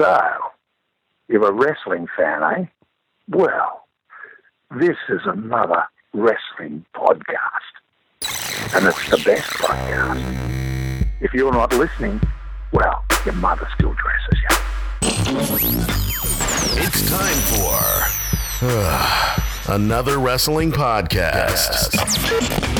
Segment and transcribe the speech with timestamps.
[0.00, 0.18] So,
[1.28, 2.64] you're a wrestling fan, eh?
[3.28, 3.84] Well,
[4.78, 5.84] this is another
[6.14, 7.74] wrestling podcast.
[8.74, 11.04] And it's the best podcast.
[11.20, 12.18] If you're not listening,
[12.72, 14.48] well, your mother still dresses you.
[16.82, 17.76] It's time for
[18.62, 19.36] uh,
[19.74, 22.79] another wrestling podcast.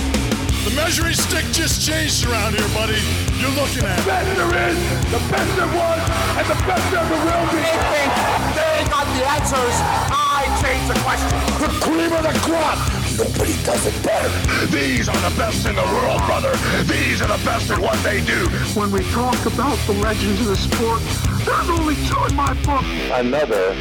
[0.65, 3.01] The measuring stick just changed around here, buddy.
[3.41, 4.77] You're looking at The best there is,
[5.09, 6.01] the best there was,
[6.37, 7.65] and the best there ever will be.
[7.65, 8.13] They think
[8.61, 9.77] they got the answers.
[10.13, 11.33] I change the question.
[11.65, 12.77] The cream of the crop.
[13.17, 14.29] Nobody does it better.
[14.67, 16.53] These are the best in the world, brother.
[16.85, 18.47] These are the best at what they do.
[18.79, 21.01] When we talk about the legends of the sport,
[21.49, 22.85] there's only two in my book.
[23.17, 23.73] Another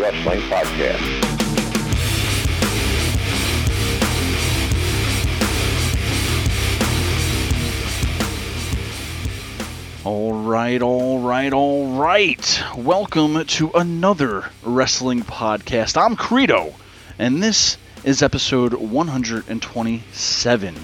[0.00, 1.31] wrestling podcast.
[10.04, 12.62] All right, all right, all right.
[12.76, 15.96] Welcome to another wrestling podcast.
[15.96, 16.74] I'm Credo,
[17.20, 20.76] and this is episode 127.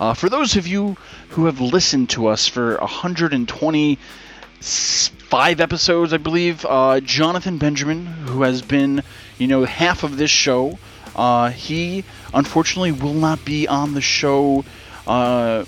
[0.00, 0.96] Uh, for those of you
[1.28, 8.60] who have listened to us for 125 episodes, I believe, uh, Jonathan Benjamin, who has
[8.60, 9.04] been,
[9.38, 10.80] you know, half of this show,
[11.14, 12.02] uh, he
[12.34, 14.64] unfortunately will not be on the show
[15.06, 15.64] uh,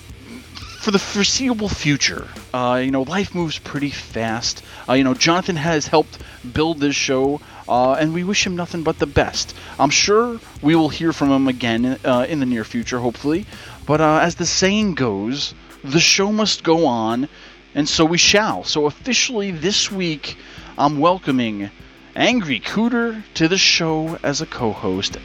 [0.77, 2.29] for the foreseeable future.
[2.55, 4.63] Uh, you know, life moves pretty fast.
[4.89, 6.19] Uh, you know, Jonathan has helped
[6.53, 9.55] build this show, uh, and we wish him nothing but the best.
[9.79, 13.47] I'm sure we will hear from him again uh, in the near future, hopefully.
[13.87, 17.29] But uh, as the saying goes, the show must go on,
[17.75, 18.63] and so we shall.
[18.65, 20.37] So officially this week,
[20.79, 21.71] I'm welcoming
[22.15, 25.19] Angry Kuter to the show as a co-host.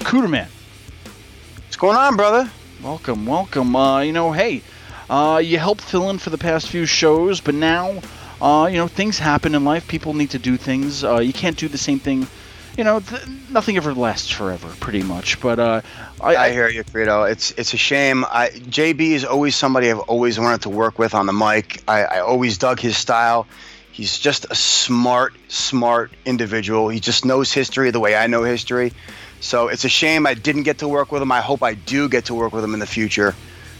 [0.00, 0.48] Kuterman,
[1.64, 2.50] What's going on, brother?
[2.82, 3.74] welcome, welcome.
[3.76, 4.62] Uh, you know, hey.
[5.08, 8.00] Uh, you helped fill in for the past few shows, but now,
[8.40, 9.86] uh, you know, things happen in life.
[9.86, 11.04] People need to do things.
[11.04, 12.26] Uh, you can't do the same thing.
[12.76, 15.40] You know, th- nothing ever lasts forever, pretty much.
[15.40, 15.80] But uh,
[16.20, 17.22] I, I hear you, Credo.
[17.22, 18.24] It's it's a shame.
[18.24, 21.82] I, JB is always somebody I've always wanted to work with on the mic.
[21.88, 23.46] I, I always dug his style.
[23.92, 26.90] He's just a smart, smart individual.
[26.90, 28.92] He just knows history the way I know history.
[29.40, 31.32] So it's a shame I didn't get to work with him.
[31.32, 33.34] I hope I do get to work with him in the future.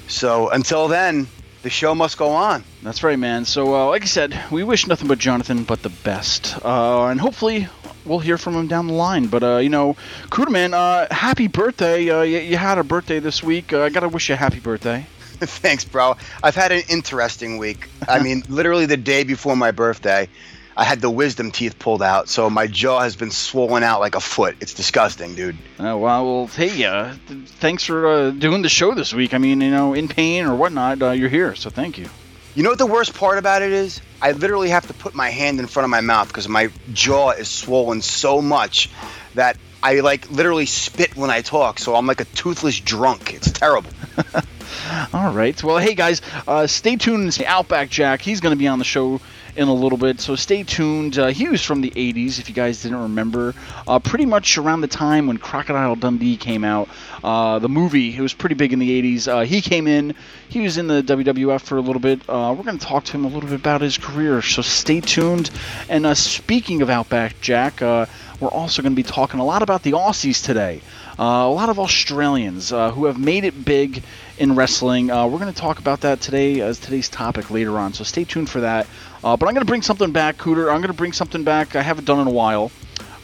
[0.08, 1.26] So until then,
[1.62, 2.62] the show must go on.
[2.82, 3.44] That's right, man.
[3.44, 7.20] So, uh, like I said, we wish nothing but Jonathan but the best, uh, and
[7.20, 7.68] hopefully
[8.04, 9.26] we'll hear from him down the line.
[9.26, 9.96] But uh, you know,
[10.30, 12.08] Kuterman, uh, happy birthday!
[12.08, 13.72] Uh, you, you had a birthday this week.
[13.72, 15.06] Uh, I gotta wish you a happy birthday.
[15.38, 16.16] Thanks, bro.
[16.42, 17.88] I've had an interesting week.
[18.08, 20.28] I mean, literally the day before my birthday,
[20.76, 24.14] I had the wisdom teeth pulled out, so my jaw has been swollen out like
[24.14, 24.56] a foot.
[24.60, 25.56] It's disgusting, dude.
[25.78, 29.32] Uh, well, well, hey, uh, th- thanks for uh, doing the show this week.
[29.32, 32.08] I mean, you know, in pain or whatnot, uh, you're here, so thank you.
[32.54, 34.02] You know what the worst part about it is?
[34.20, 37.30] I literally have to put my hand in front of my mouth because my jaw
[37.30, 38.90] is swollen so much
[39.34, 41.78] that I like literally spit when I talk.
[41.78, 43.34] So I'm like a toothless drunk.
[43.34, 43.90] It's terrible.
[45.12, 45.62] All right.
[45.62, 47.32] Well, hey guys, uh, stay tuned.
[47.32, 48.20] to Outback Jack.
[48.20, 49.20] He's going to be on the show
[49.56, 51.18] in a little bit, so stay tuned.
[51.18, 53.54] Uh, he was from the 80s, if you guys didn't remember.
[53.86, 56.88] Uh, pretty much around the time when Crocodile Dundee came out,
[57.24, 59.28] uh, the movie, it was pretty big in the 80s.
[59.28, 60.14] Uh, he came in,
[60.48, 62.20] he was in the WWF for a little bit.
[62.28, 65.00] Uh, we're going to talk to him a little bit about his career, so stay
[65.00, 65.50] tuned.
[65.88, 69.82] And uh, speaking of Outback Jack, we're also going to be talking a lot about
[69.82, 70.82] the Aussies today.
[71.18, 74.02] Uh, a lot of Australians uh, who have made it big
[74.36, 75.10] in wrestling.
[75.10, 78.24] Uh, we're going to talk about that today as today's topic later on, so stay
[78.24, 78.86] tuned for that.
[79.24, 80.64] Uh, but I'm going to bring something back, Kuter.
[80.70, 82.70] I'm going to bring something back I haven't done in a while.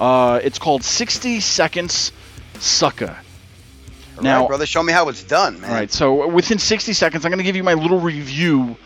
[0.01, 2.13] Uh, it's called 60 Seconds
[2.59, 3.15] Sucker.
[4.17, 5.71] All Now- right, brother, show me how it's done, man.
[5.71, 8.77] All right, so within 60 seconds, I'm going to give you my little review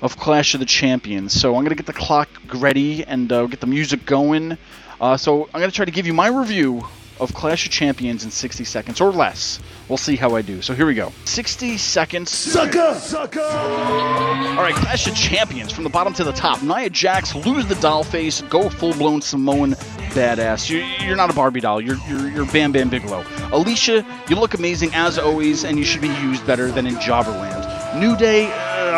[0.00, 1.38] of Clash of the Champions.
[1.38, 4.56] So I'm going to get the clock ready and uh, get the music going.
[5.02, 6.86] Uh, so I'm going to try to give you my review
[7.20, 9.60] of Clash of Champions in 60 seconds or less.
[9.88, 10.62] We'll see how I do.
[10.62, 11.12] So here we go.
[11.24, 12.30] 60 seconds.
[12.30, 12.94] Sucker!
[12.94, 13.40] Sucker!
[13.40, 16.62] All right, Clash of Champions from the bottom to the top.
[16.62, 19.72] Nia Jax lose the doll face, go full blown Samoan
[20.14, 20.70] badass.
[20.70, 21.80] You're, you're not a Barbie doll.
[21.80, 23.24] You're, you're you're Bam Bam Bigelow.
[23.52, 28.00] Alicia, you look amazing as always, and you should be used better than in Jobberland.
[28.00, 28.46] New Day,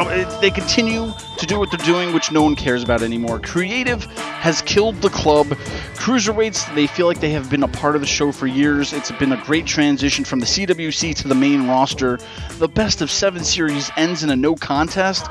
[0.02, 3.40] uh, they continue to do what they're doing, which no one cares about anymore.
[3.40, 5.46] Creative has killed the club.
[5.94, 8.92] Cruiserweights, they feel like they have been a part of the show for years.
[8.92, 12.18] It's been a great transition from the CWC to the main roster.
[12.58, 15.26] The best of seven series ends in a no contest.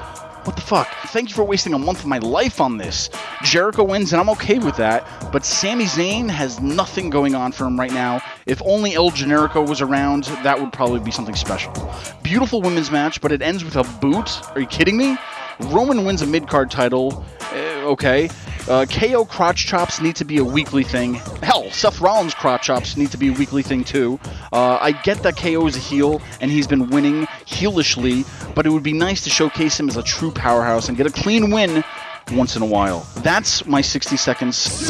[0.45, 0.88] What the fuck?
[1.07, 3.09] Thank you for wasting a month of my life on this.
[3.44, 5.31] Jericho wins, and I'm okay with that.
[5.31, 8.21] But Sami Zayn has nothing going on for him right now.
[8.45, 11.74] If only El Generico was around, that would probably be something special.
[12.21, 14.39] Beautiful women's match, but it ends with a boot.
[14.53, 15.18] Are you kidding me?
[15.62, 17.25] Roman wins a mid card title.
[17.51, 18.30] Eh, okay.
[18.67, 21.15] Uh, KO crotch chops need to be a weekly thing.
[21.44, 24.19] Hell, Seth Rollins crotch chops need to be a weekly thing too.
[24.51, 28.25] Uh, I get that KO is a heel and he's been winning heelishly,
[28.56, 31.12] but it would be nice to showcase him as a true powerhouse and get a
[31.12, 31.83] clean win
[32.31, 33.07] once in a while.
[33.17, 34.88] That's my 60 seconds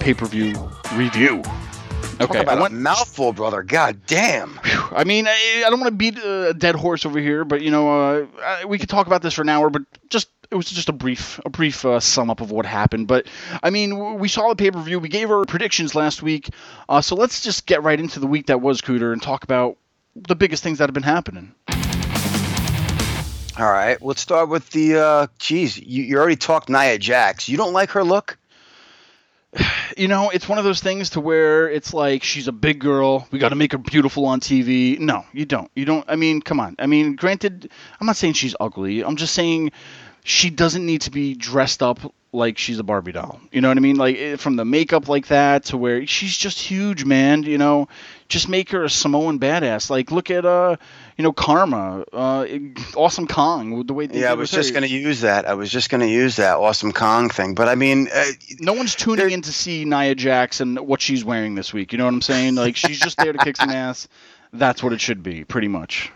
[0.00, 0.54] pay per view
[0.94, 1.42] review.
[2.18, 2.74] Talk Okay, about I a went.
[2.74, 3.62] mouthful, brother.
[3.62, 4.58] God damn.
[4.90, 7.70] I mean, I, I don't want to beat a dead horse over here, but you
[7.70, 10.66] know, uh, I- we could talk about this for an hour, but just it was
[10.70, 13.06] just a brief, a brief uh, sum up of what happened.
[13.08, 13.26] But
[13.62, 14.98] I mean, we saw the pay per view.
[14.98, 16.48] We gave our predictions last week,
[16.88, 19.76] uh, so let's just get right into the week that was Kuter and talk about
[20.14, 21.52] the biggest things that have been happening.
[23.58, 24.98] All right, let's start with the.
[24.98, 27.48] Uh, geez, you, you already talked Nia Jax.
[27.48, 28.36] You don't like her look?
[29.96, 33.26] you know, it's one of those things to where it's like she's a big girl.
[33.30, 34.98] We got to make her beautiful on TV.
[34.98, 35.70] No, you don't.
[35.74, 36.04] You don't.
[36.08, 36.76] I mean, come on.
[36.78, 37.70] I mean, granted,
[38.00, 39.04] I'm not saying she's ugly.
[39.04, 39.72] I'm just saying
[40.26, 42.00] she doesn't need to be dressed up
[42.32, 43.40] like she's a Barbie doll.
[43.52, 43.94] You know what I mean?
[43.94, 47.44] Like eh, from the makeup like that to where she's just huge, man.
[47.44, 47.88] You know,
[48.28, 49.88] just make her a Samoan badass.
[49.88, 50.76] Like look at uh,
[51.16, 52.46] you know, Karma, uh,
[52.96, 53.86] Awesome Kong.
[53.86, 55.46] The way Yeah, I was just going to use that.
[55.46, 57.54] I was just going to use that awesome Kong thing.
[57.54, 58.24] But I mean, uh,
[58.58, 61.92] no one's tuning in to see Nia Jax and what she's wearing this week.
[61.92, 62.56] You know what I'm saying?
[62.56, 64.08] Like she's just there to kick some ass.
[64.52, 66.10] That's what it should be, pretty much.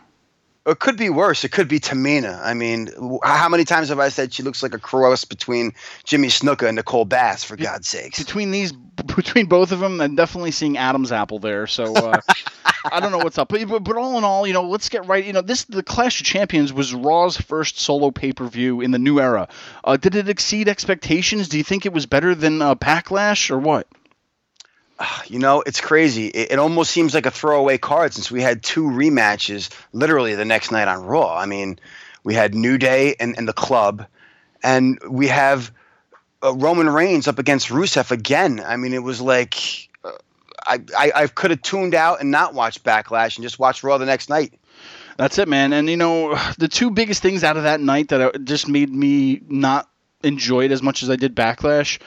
[0.66, 1.44] It could be worse.
[1.44, 2.38] It could be Tamina.
[2.42, 2.90] I mean,
[3.22, 5.72] how many times have I said she looks like a cross between
[6.04, 7.44] Jimmy Snuka and Nicole Bass?
[7.44, 8.18] For God's sakes.
[8.18, 8.72] Between these,
[9.16, 11.66] between both of them, I'm definitely seeing Adam's apple there.
[11.66, 12.20] So uh,
[12.92, 15.06] I don't know what's up, but, but but all in all, you know, let's get
[15.06, 15.24] right.
[15.24, 18.90] You know, this the Clash of Champions was Raw's first solo pay per view in
[18.90, 19.48] the new era.
[19.82, 21.48] Uh, did it exceed expectations?
[21.48, 23.86] Do you think it was better than uh, Backlash or what?
[25.26, 26.26] You know, it's crazy.
[26.26, 30.44] It, it almost seems like a throwaway card since we had two rematches literally the
[30.44, 31.36] next night on Raw.
[31.36, 31.78] I mean,
[32.24, 34.06] we had New Day and, and the club,
[34.62, 35.70] and we have
[36.42, 38.60] uh, Roman Reigns up against Rusev again.
[38.64, 40.12] I mean, it was like uh,
[40.66, 43.98] I, I, I could have tuned out and not watched Backlash and just watched Raw
[43.98, 44.54] the next night.
[45.16, 45.72] That's it, man.
[45.72, 49.42] And you know, the two biggest things out of that night that just made me
[49.48, 49.88] not
[50.22, 51.98] enjoy it as much as I did Backlash.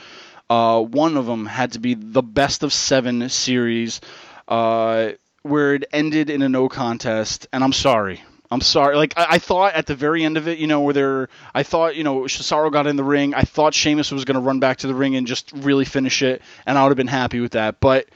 [0.49, 4.01] Uh, one of them had to be the best of seven series,
[4.47, 5.11] uh,
[5.41, 7.47] where it ended in a no contest.
[7.51, 8.21] And I'm sorry.
[8.51, 8.95] I'm sorry.
[8.95, 11.63] Like I, I thought at the very end of it, you know, where there, I
[11.63, 13.33] thought, you know, Cesaro got in the ring.
[13.33, 16.21] I thought Sheamus was going to run back to the ring and just really finish
[16.21, 17.79] it, and I would have been happy with that.
[17.79, 18.09] But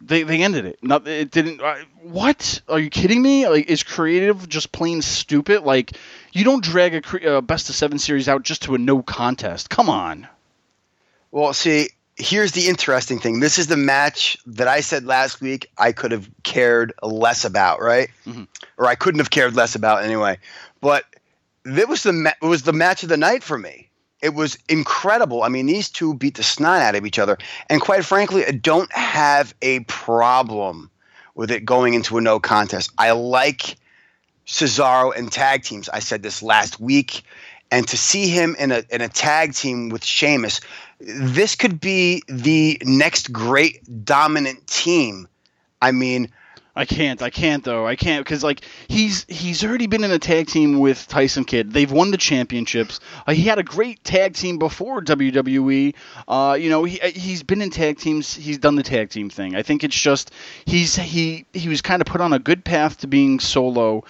[0.00, 0.78] they they ended it.
[0.82, 1.60] Not it didn't.
[1.60, 2.62] Uh, what?
[2.68, 3.46] Are you kidding me?
[3.46, 5.64] Like is creative just plain stupid?
[5.64, 5.92] Like
[6.32, 9.02] you don't drag a cre- uh, best of seven series out just to a no
[9.02, 9.68] contest.
[9.68, 10.28] Come on.
[11.34, 13.40] Well, see, here's the interesting thing.
[13.40, 17.82] This is the match that I said last week I could have cared less about,
[17.82, 18.08] right?
[18.24, 18.44] Mm-hmm.
[18.78, 20.38] Or I couldn't have cared less about anyway.
[20.80, 21.06] But
[21.64, 23.90] it was the ma- it was the match of the night for me.
[24.22, 25.42] It was incredible.
[25.42, 27.36] I mean, these two beat the snot out of each other,
[27.68, 30.88] and quite frankly, I don't have a problem
[31.34, 32.92] with it going into a no contest.
[32.96, 33.76] I like
[34.46, 35.88] Cesaro and tag teams.
[35.88, 37.24] I said this last week,
[37.72, 40.60] and to see him in a in a tag team with Sheamus,
[41.00, 45.28] this could be the next great dominant team.
[45.80, 46.30] I mean,
[46.76, 47.22] I can't.
[47.22, 47.86] I can't though.
[47.86, 51.72] I can't because like he's he's already been in a tag team with Tyson Kidd.
[51.72, 52.98] They've won the championships.
[53.26, 55.94] Uh, he had a great tag team before WWE.
[56.26, 58.34] Uh, you know he he's been in tag teams.
[58.34, 59.54] He's done the tag team thing.
[59.54, 60.32] I think it's just
[60.64, 64.04] he's he he was kind of put on a good path to being solo.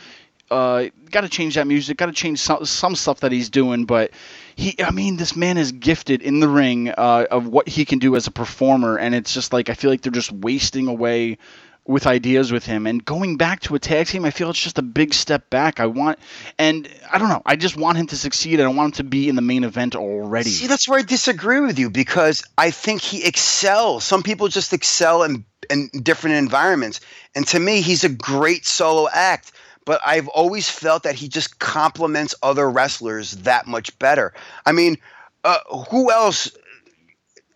[0.50, 1.96] Uh, got to change that music.
[1.96, 3.84] Got to change some, some stuff that he's doing.
[3.84, 4.10] But
[4.56, 7.98] he, I mean, this man is gifted in the ring uh, of what he can
[7.98, 11.38] do as a performer, and it's just like I feel like they're just wasting away
[11.86, 14.78] with ideas with him and going back to a tag team i feel it's just
[14.78, 16.18] a big step back i want
[16.58, 19.28] and i don't know i just want him to succeed i want him to be
[19.28, 23.00] in the main event already See, that's where I disagree with you because I think
[23.00, 24.04] he excels.
[24.04, 27.00] Some people just excel in, in different environments.
[27.34, 29.52] And to me, he's a great solo act.
[29.84, 34.32] But I've always felt that he just complements other wrestlers that much better.
[34.64, 34.96] I mean,
[35.44, 35.58] uh,
[35.90, 36.50] who else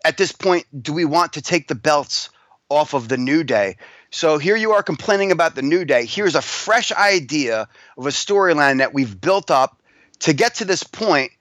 [0.04, 2.30] at this point do we want to take the belts
[2.68, 3.76] off of the New Day?
[4.10, 6.06] So here you are complaining about the New Day.
[6.06, 9.82] Here's a fresh idea of a storyline that we've built up
[10.20, 11.32] to get to this point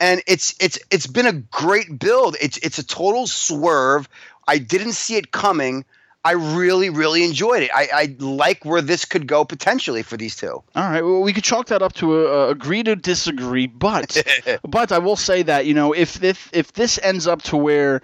[0.00, 2.36] and it's it's it's been a great build.
[2.40, 4.08] It's it's a total swerve.
[4.46, 5.84] I didn't see it coming.
[6.26, 7.70] I really really enjoyed it.
[7.72, 10.48] I, I like where this could go potentially for these two.
[10.48, 14.16] all right well we could chalk that up to a, a agree to disagree but
[14.68, 18.02] but i will say that you know if if if this ends up to where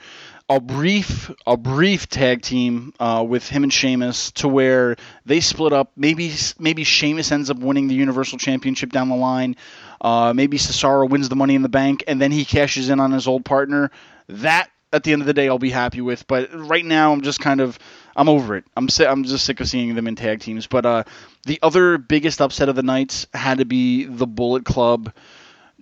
[0.48, 5.72] a brief a brief tag team uh, with him and Sheamus to where they split
[5.72, 5.92] up.
[5.96, 9.56] Maybe maybe Sheamus ends up winning the Universal Championship down the line.
[10.00, 13.12] Uh, maybe Cesaro wins the Money in the Bank and then he cashes in on
[13.12, 13.90] his old partner.
[14.28, 16.26] That at the end of the day, I'll be happy with.
[16.26, 17.78] But right now, I'm just kind of
[18.16, 18.64] I'm over it.
[18.76, 20.66] I'm si- I'm just sick of seeing them in tag teams.
[20.66, 21.04] But uh,
[21.44, 25.12] the other biggest upset of the nights had to be the Bullet Club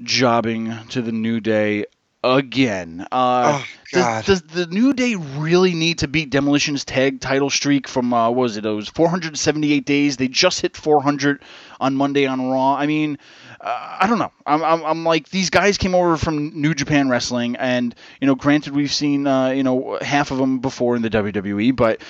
[0.03, 1.87] jobbing to the New Day
[2.23, 3.07] again.
[3.11, 3.67] Uh, Oh.
[3.93, 8.29] Does, does the New Day really need to beat Demolition's tag title streak from uh,
[8.31, 8.65] what was it?
[8.65, 10.17] It was 478 days.
[10.17, 11.43] They just hit 400
[11.81, 12.75] on Monday on Raw.
[12.77, 13.19] I mean,
[13.61, 14.31] uh, I don't know.
[14.47, 18.37] I'm, I'm, I'm like these guys came over from New Japan Wrestling, and you know,
[18.37, 22.01] granted we've seen uh, you know half of them before in the WWE, but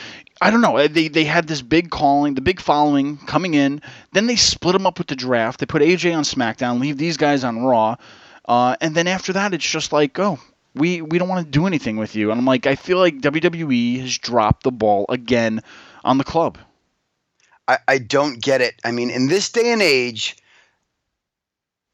[0.43, 0.87] I don't know.
[0.87, 3.81] They they had this big calling, the big following coming in.
[4.13, 5.61] Then they split them up with the draft.
[5.61, 7.97] They put AJ on SmackDown, leave these guys on Raw,
[8.47, 10.39] uh, and then after that, it's just like, oh,
[10.75, 12.31] we we don't want to do anything with you.
[12.31, 15.63] And I'm like, I feel like WWE has dropped the ball again
[16.05, 16.59] on the club.
[17.67, 18.75] I, I don't get it.
[18.85, 20.37] I mean, in this day and age,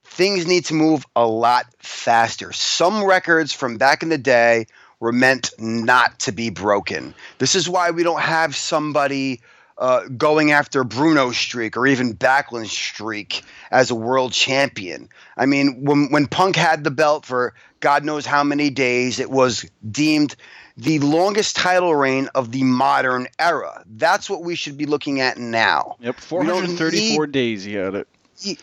[0.05, 2.53] things need to move a lot faster.
[2.53, 4.67] Some records from back in the day
[5.01, 7.15] were meant not to be broken.
[7.39, 9.43] This is why we don't have somebody
[9.79, 15.09] uh, going after Bruno's streak or even Backlund's streak as a world champion.
[15.37, 19.31] I mean, when when Punk had the belt for God knows how many days, it
[19.31, 20.35] was deemed
[20.77, 23.83] the longest title reign of the modern era.
[23.97, 25.97] That's what we should be looking at now.
[26.01, 28.09] Yep, 434 need- days he had it.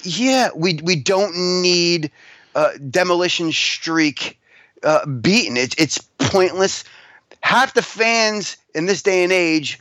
[0.03, 2.11] Yeah, we we don't need
[2.55, 4.39] uh, demolition streak
[4.83, 5.57] uh, beaten.
[5.57, 6.83] It's it's pointless.
[7.41, 9.79] Half the fans in this day and age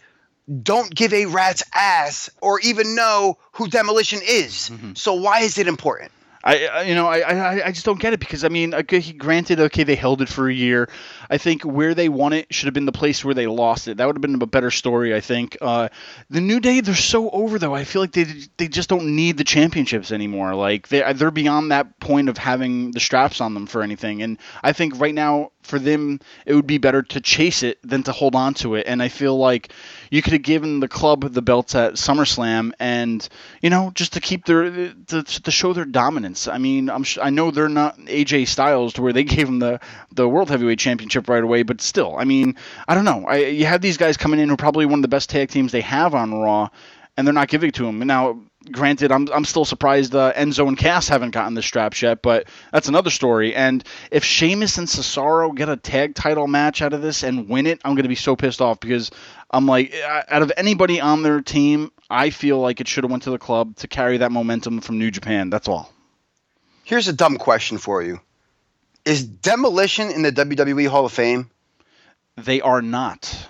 [0.63, 4.71] don't give a rat's ass or even know who demolition is.
[4.71, 4.95] Mm-hmm.
[4.95, 6.13] So why is it important?
[6.45, 8.79] I, I you know I, I I just don't get it because I mean uh,
[8.79, 10.89] okay he granted okay they held it for a year
[11.33, 13.97] I think where they won it should have been the place where they lost it.
[13.97, 15.57] That would have been a better story I think.
[15.63, 15.89] Uh,
[16.29, 17.75] the New Day they're so over though.
[17.75, 18.27] I feel like they
[18.59, 20.55] they just don't need the championships anymore.
[20.55, 24.23] Like they they're beyond that point of having the straps on them for anything.
[24.23, 28.03] And I think right now for them it would be better to chase it than
[28.03, 28.87] to hold on to it.
[28.87, 29.73] And I feel like
[30.11, 33.27] you could have given the club the belts at SummerSlam and
[33.63, 36.47] you know just to keep their to, to show their dominance.
[36.47, 39.81] I mean I'm I know they're not AJ Styles to where they gave him the
[40.11, 42.57] the world heavyweight championship right away but still I mean
[42.89, 45.03] I don't know I you have these guys coming in who are probably one of
[45.03, 46.71] the best tag teams they have on Raw
[47.17, 47.99] and they're not giving it to him.
[48.01, 52.23] Now, granted, I'm I'm still surprised uh, Enzo and Cass haven't gotten the straps yet,
[52.23, 53.55] but that's another story.
[53.55, 57.67] And if Sheamus and Cesaro get a tag title match out of this and win
[57.67, 59.11] it, I'm going to be so pissed off because
[59.51, 63.11] I'm like, uh, out of anybody on their team, I feel like it should have
[63.11, 65.51] went to the club to carry that momentum from New Japan.
[65.51, 65.93] That's all.
[66.85, 68.21] Here's a dumb question for you:
[69.05, 71.51] Is demolition in the WWE Hall of Fame?
[72.37, 73.49] They are not.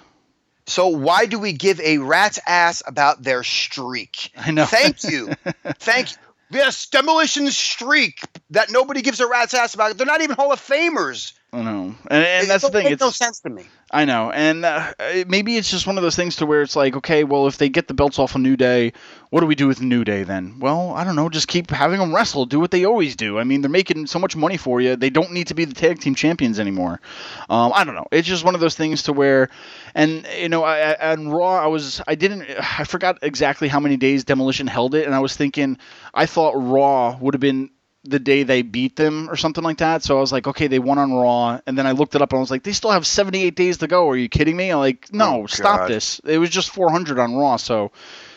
[0.67, 4.33] So why do we give a rat's ass about their streak?
[4.37, 4.65] I know.
[4.65, 5.35] Thank you.
[5.65, 6.17] Thank you.
[6.51, 9.97] Yes, demolition streak that nobody gives a rat's ass about.
[9.97, 11.33] They're not even Hall of Famers.
[11.55, 12.87] I know, and, and that's the thing.
[12.87, 13.67] It makes no sense to me.
[13.91, 14.95] I know, and uh,
[15.27, 17.69] maybe it's just one of those things to where it's like, okay, well, if they
[17.69, 18.95] get the belts off a New Day,
[19.29, 20.61] what do we do with New Day then?
[20.61, 23.39] Well, I don't know, just keep having them wrestle, do what they always do.
[23.39, 25.75] I mean, they're making so much money for you, they don't need to be the
[25.75, 27.03] tag team champions anymore.
[27.51, 29.51] Um, I don't know, it's just one of those things to where,
[29.95, 33.79] and you know, I, I, on Raw, I was, I didn't, I forgot exactly how
[33.79, 35.77] many days Demolition held it, and I was thinking,
[36.15, 37.69] I thought Raw would have been
[38.05, 40.03] the day they beat them or something like that.
[40.03, 42.33] So I was like, okay, they won on Raw, and then I looked it up
[42.33, 44.09] and I was like, they still have 78 days to go.
[44.09, 44.71] Are you kidding me?
[44.71, 46.21] I'm like, no, Oh, stop this.
[46.25, 47.93] It was just 400 on Raw, so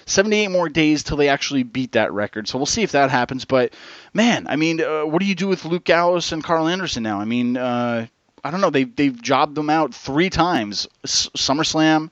[0.05, 2.47] 78 more days till they actually beat that record.
[2.47, 3.45] So we'll see if that happens.
[3.45, 3.73] But
[4.13, 7.19] man, I mean, uh, what do you do with Luke Gallows and Karl Anderson now?
[7.19, 8.05] I mean, uh,
[8.43, 8.69] I don't know.
[8.69, 12.11] They they've jobbed them out three times: S- SummerSlam.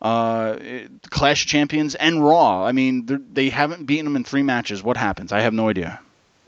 [0.00, 0.58] Uh,
[1.08, 2.62] Clash of Champions and Raw.
[2.64, 4.82] I mean, they haven't beaten them in three matches.
[4.82, 5.32] What happens?
[5.32, 5.98] I have no idea.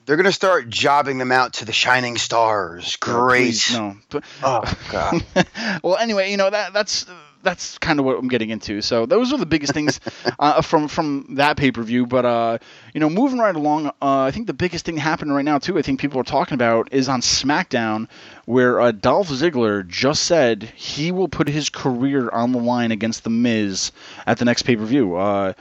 [0.06, 2.94] They're gonna start jobbing them out to the shining stars.
[2.96, 3.46] Great.
[3.46, 3.96] Please, no.
[4.42, 5.24] Oh God.
[5.82, 7.06] well, anyway, you know that that's
[7.42, 8.82] that's kind of what I'm getting into.
[8.82, 9.98] So those are the biggest things
[10.38, 12.06] uh, from from that pay per view.
[12.06, 12.58] But uh,
[12.94, 15.76] you know, moving right along, uh, I think the biggest thing happening right now too.
[15.76, 18.08] I think people are talking about is on SmackDown,
[18.44, 23.24] where uh, Dolph Ziggler just said he will put his career on the line against
[23.24, 23.90] the Miz
[24.24, 25.16] at the next pay per view.
[25.16, 25.52] Uh,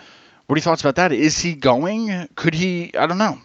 [0.45, 1.11] what are your thoughts about that?
[1.11, 2.29] Is he going?
[2.35, 2.95] Could he?
[2.95, 3.39] I don't know.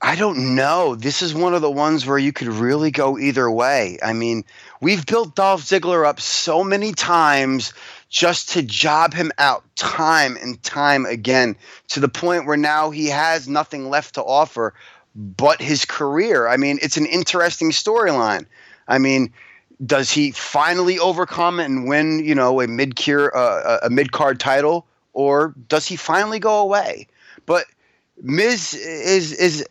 [0.00, 0.94] I don't know.
[0.94, 3.98] This is one of the ones where you could really go either way.
[4.02, 4.44] I mean,
[4.80, 7.72] we've built Dolph Ziggler up so many times
[8.08, 11.56] just to job him out time and time again
[11.88, 14.72] to the point where now he has nothing left to offer
[15.16, 16.46] but his career.
[16.46, 18.46] I mean, it's an interesting storyline.
[18.86, 19.32] I mean,
[19.84, 24.86] does he finally overcome and win, you know, a mid uh, a mid card title
[25.12, 27.08] or does he finally go away?
[27.46, 27.64] But
[28.22, 29.66] Miz is is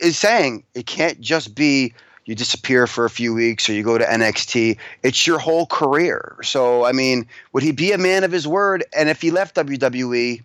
[0.00, 3.98] is saying it can't just be you disappear for a few weeks or you go
[3.98, 4.78] to NXT.
[5.02, 6.36] It's your whole career.
[6.42, 8.84] So, I mean, would he be a man of his word?
[8.96, 10.40] And if he left WWE,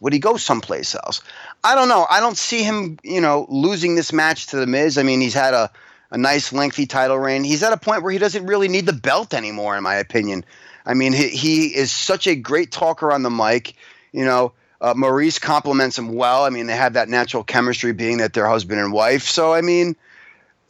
[0.00, 1.22] would he go someplace else?
[1.62, 2.06] I don't know.
[2.10, 4.98] I don't see him, you know, losing this match to The Miz.
[4.98, 5.70] I mean, he's had a,
[6.10, 7.44] a nice, lengthy title reign.
[7.44, 10.44] He's at a point where he doesn't really need the belt anymore, in my opinion.
[10.84, 13.76] I mean, he, he is such a great talker on the mic.
[14.12, 16.44] You know, uh, Maryse compliments him well.
[16.44, 19.24] I mean, they have that natural chemistry being that they're husband and wife.
[19.24, 19.96] So, I mean,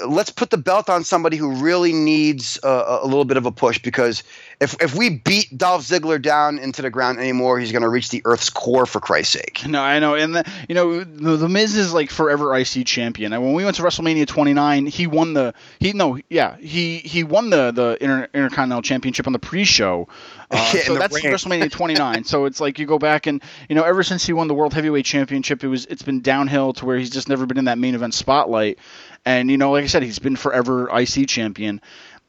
[0.01, 3.53] let's put the belt on somebody who really needs a, a, little bit of a
[3.53, 4.25] push because
[4.61, 8.09] if if we beat Dolph Ziggler down into the ground anymore, he's going to reach
[8.11, 9.67] the Earth's core for Christ's sake.
[9.67, 13.33] No, I know, and the, you know the, the Miz is like forever IC champion.
[13.33, 17.25] And when we went to WrestleMania 29, he won the he no yeah he he
[17.25, 20.09] won the the Inter, Intercontinental Championship on the pre-show.
[20.51, 21.15] Uh, so that's.
[21.15, 22.25] WrestleMania 29.
[22.25, 24.75] so it's like you go back and you know ever since he won the World
[24.75, 27.79] Heavyweight Championship, it was it's been downhill to where he's just never been in that
[27.79, 28.79] main event spotlight.
[29.25, 31.81] And you know, like I said, he's been forever IC champion.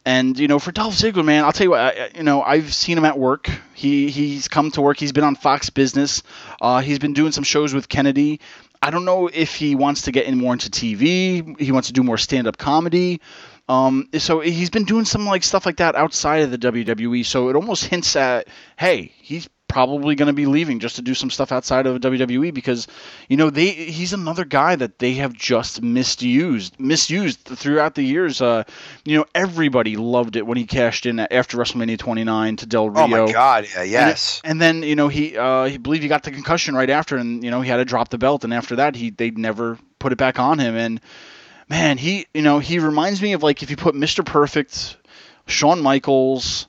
[0.06, 1.80] And you know, for Dolph Ziggler, man, I'll tell you what.
[1.80, 3.50] I, you know, I've seen him at work.
[3.74, 4.98] He he's come to work.
[4.98, 6.22] He's been on Fox Business.
[6.62, 8.40] Uh, he's been doing some shows with Kennedy.
[8.82, 11.60] I don't know if he wants to get in more into TV.
[11.60, 13.20] He wants to do more stand-up comedy.
[13.68, 17.26] Um, so he's been doing some like stuff like that outside of the WWE.
[17.26, 18.48] So it almost hints at,
[18.78, 22.54] hey, he's probably going to be leaving just to do some stuff outside of WWE
[22.54, 22.88] because
[23.28, 28.42] you know they he's another guy that they have just misused misused throughout the years.
[28.42, 28.64] Uh
[29.04, 33.04] you know everybody loved it when he cashed in after WrestleMania 29 to Del Rio
[33.04, 33.68] oh my god.
[33.76, 34.42] Yeah, yes.
[34.44, 37.18] and, and then you know he uh he believed he got the concussion right after
[37.18, 39.78] and you know he had to drop the belt and after that he they never
[40.00, 40.76] put it back on him.
[40.76, 41.02] And
[41.70, 44.26] man he you know he reminds me of like if you put Mr.
[44.26, 44.98] Perfect
[45.48, 46.68] Shawn Michaels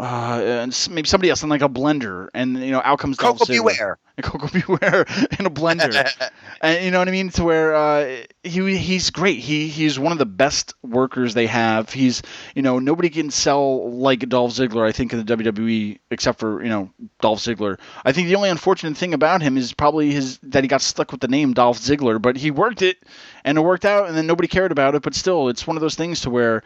[0.00, 3.44] uh, and maybe somebody else in like a blender, and you know, out comes Koko
[3.44, 3.58] B.
[3.58, 3.98] Ware.
[4.16, 4.62] And Koko B.
[4.68, 5.06] Ware
[5.38, 7.30] in a blender, and you know what I mean.
[7.30, 9.40] To where uh, he he's great.
[9.40, 11.92] He he's one of the best workers they have.
[11.92, 12.22] He's
[12.54, 14.86] you know nobody can sell like Dolph Ziggler.
[14.86, 16.90] I think in the WWE except for you know
[17.20, 17.80] Dolph Ziggler.
[18.04, 21.10] I think the only unfortunate thing about him is probably his that he got stuck
[21.10, 22.98] with the name Dolph Ziggler, but he worked it
[23.44, 25.02] and it worked out, and then nobody cared about it.
[25.02, 26.62] But still, it's one of those things to where,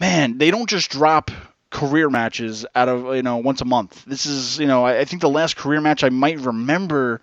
[0.00, 1.30] man, they don't just drop
[1.74, 4.04] career matches out of you know once a month.
[4.06, 7.20] This is you know I, I think the last career match I might remember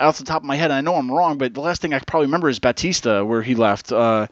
[0.00, 0.70] off the top of my head.
[0.70, 3.54] I know I'm wrong, but the last thing I probably remember is Batista where he
[3.54, 3.92] left.
[3.92, 4.26] Uh,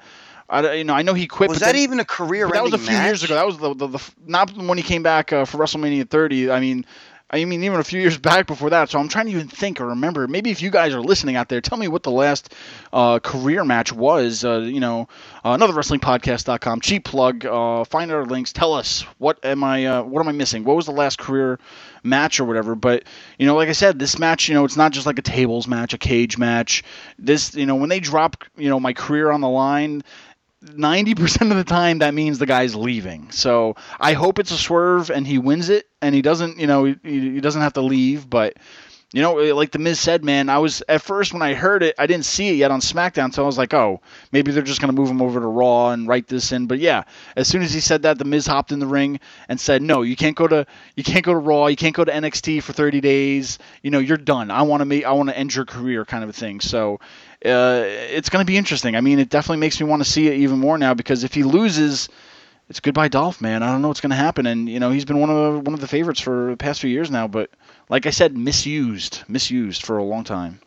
[0.48, 1.50] I, you know, I know he quit.
[1.50, 2.48] Was that then, even a career?
[2.48, 3.06] That was a few match?
[3.06, 3.34] years ago.
[3.34, 6.50] That was the, the, the not when he came back uh, for WrestleMania 30.
[6.50, 6.84] I mean,
[7.32, 8.90] I mean, even a few years back before that.
[8.90, 10.28] So I'm trying to even think or remember.
[10.28, 12.52] Maybe if you guys are listening out there, tell me what the last
[12.92, 14.44] uh, career match was.
[14.44, 15.08] Uh, you know,
[15.44, 15.72] uh, another
[16.82, 17.46] cheap plug.
[17.46, 18.52] Uh, find our links.
[18.52, 20.64] Tell us what am I uh, what am I missing?
[20.64, 21.58] What was the last career
[22.02, 22.74] match or whatever?
[22.74, 23.04] But
[23.38, 25.66] you know, like I said, this match, you know, it's not just like a tables
[25.66, 26.84] match, a cage match.
[27.18, 30.02] This, you know, when they drop, you know, my career on the line
[30.64, 33.30] 90% of the time that means the guy's leaving.
[33.30, 36.84] So I hope it's a swerve and he wins it and he doesn't, you know,
[36.84, 38.28] he, he doesn't have to leave.
[38.30, 38.56] But,
[39.12, 41.96] you know, like the Miz said, man, I was at first when I heard it,
[41.98, 43.34] I didn't see it yet on SmackDown.
[43.34, 45.90] So I was like, oh, maybe they're just going to move him over to Raw
[45.90, 46.66] and write this in.
[46.66, 47.04] But yeah,
[47.36, 50.02] as soon as he said that, the Miz hopped in the ring and said, no,
[50.02, 50.64] you can't go to,
[50.96, 51.66] you can't go to Raw.
[51.66, 53.58] You can't go to NXT for 30 days.
[53.82, 54.50] You know, you're done.
[54.50, 56.60] I want to make, I want to end your career kind of a thing.
[56.60, 57.00] So,
[57.44, 58.96] uh, it's going to be interesting.
[58.96, 61.34] I mean, it definitely makes me want to see it even more now because if
[61.34, 62.08] he loses,
[62.68, 63.62] it's goodbye Dolph, man.
[63.62, 65.74] I don't know what's going to happen, and you know he's been one of one
[65.74, 67.28] of the favorites for the past few years now.
[67.28, 67.50] But
[67.88, 70.60] like I said, misused, misused for a long time.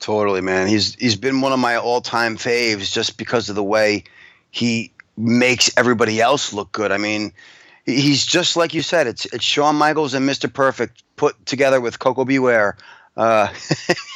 [0.00, 0.68] Totally, man.
[0.68, 4.04] He's he's been one of my all time faves just because of the way
[4.50, 6.92] he makes everybody else look good.
[6.92, 7.32] I mean,
[7.84, 9.06] he's just like you said.
[9.06, 10.52] It's it's Shawn Michaels and Mr.
[10.52, 12.38] Perfect put together with Koko B.
[12.38, 12.76] Ware.
[13.16, 13.48] Uh,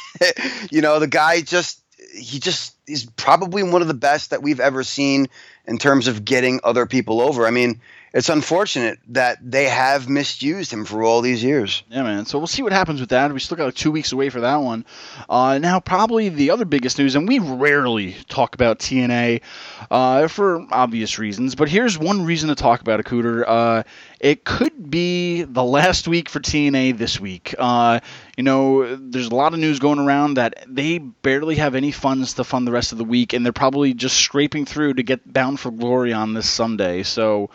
[0.71, 1.82] you know, the guy just
[2.13, 5.27] he just he's probably one of the best that we've ever seen
[5.65, 7.47] in terms of getting other people over.
[7.47, 7.81] I mean,
[8.13, 11.81] it's unfortunate that they have misused him for all these years.
[11.89, 12.27] Yeah, man.
[12.27, 13.33] So we'll see what happens with that.
[13.33, 14.85] We still got two weeks away for that one.
[15.27, 19.41] Uh, now, probably the other biggest news, and we rarely talk about TNA
[19.89, 23.45] uh, for obvious reasons, but here's one reason to talk about it, Kuter.
[23.47, 23.83] Uh,
[24.19, 27.55] it could be the last week for TNA this week.
[27.57, 27.99] Uh,
[28.37, 32.35] you know, there's a lot of news going around that they barely have any funds
[32.35, 35.33] to fund the rest of the week, and they're probably just scraping through to get
[35.33, 37.01] Bound for Glory on this Sunday.
[37.01, 37.49] So.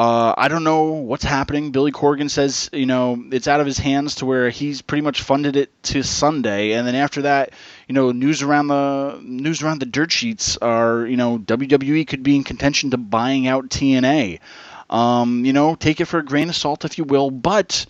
[0.00, 1.72] Uh, I don't know what's happening.
[1.72, 5.20] Billy Corgan says, you know, it's out of his hands to where he's pretty much
[5.20, 7.52] funded it to Sunday, and then after that,
[7.86, 12.22] you know, news around the news around the dirt sheets are, you know, WWE could
[12.22, 14.40] be in contention to buying out TNA.
[14.88, 17.84] Um, you know, take it for a grain of salt if you will, but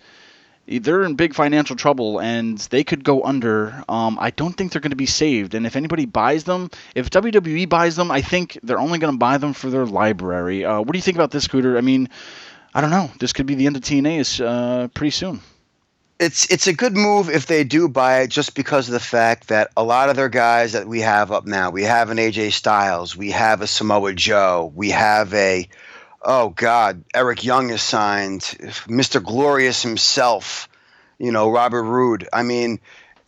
[0.67, 3.83] they're in big financial trouble and they could go under.
[3.89, 5.53] Um, I don't think they're going to be saved.
[5.53, 9.17] And if anybody buys them, if WWE buys them, I think they're only going to
[9.17, 10.65] buy them for their library.
[10.65, 11.77] Uh, what do you think about this, Scooter?
[11.77, 12.09] I mean,
[12.73, 13.11] I don't know.
[13.19, 15.41] This could be the end of TNA uh, pretty soon.
[16.19, 19.47] It's it's a good move if they do buy it, just because of the fact
[19.47, 22.51] that a lot of their guys that we have up now, we have an AJ
[22.53, 25.67] Styles, we have a Samoa Joe, we have a
[26.21, 29.23] oh God, Eric Young is signed, Mr.
[29.23, 30.69] Glorious himself,
[31.17, 32.27] you know, Robert Roode.
[32.31, 32.79] I mean,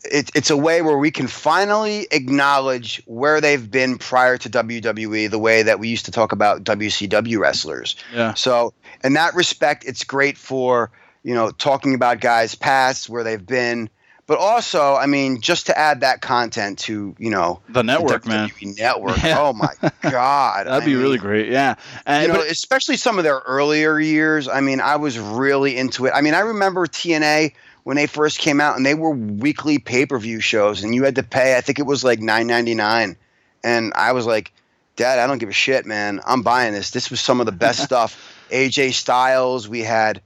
[0.03, 5.29] it, it's a way where we can finally acknowledge where they've been prior to WWE,
[5.29, 7.95] the way that we used to talk about WCW wrestlers.
[8.13, 8.33] Yeah.
[8.33, 10.91] So, in that respect, it's great for,
[11.23, 13.89] you know, talking about guys past, where they've been
[14.25, 18.29] but also, I mean, just to add that content to you know the network, the
[18.29, 19.21] man, network.
[19.21, 19.39] Yeah.
[19.39, 21.49] Oh my god, that'd I be mean, really great.
[21.49, 24.47] Yeah, and you know, especially some of their earlier years.
[24.47, 26.13] I mean, I was really into it.
[26.15, 30.05] I mean, I remember TNA when they first came out, and they were weekly pay
[30.05, 31.57] per view shows, and you had to pay.
[31.57, 33.17] I think it was like nine ninety nine,
[33.63, 34.53] and I was like,
[34.95, 36.21] Dad, I don't give a shit, man.
[36.25, 36.91] I'm buying this.
[36.91, 38.39] This was some of the best stuff.
[38.49, 40.21] AJ Styles, we had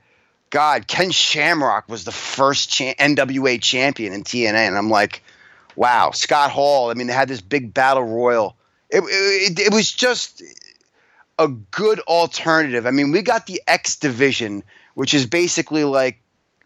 [0.49, 5.21] God, Ken Shamrock was the first cha- NWA champion in TNA, and I'm like,
[5.75, 6.89] wow, Scott Hall.
[6.89, 8.55] I mean, they had this big battle royal.
[8.89, 10.41] It, it, it was just
[11.37, 12.85] a good alternative.
[12.85, 14.63] I mean, we got the X division,
[14.95, 16.19] which is basically like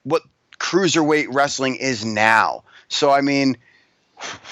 [0.04, 0.24] what
[0.60, 2.64] cruiserweight wrestling is now.
[2.88, 3.58] So, I mean,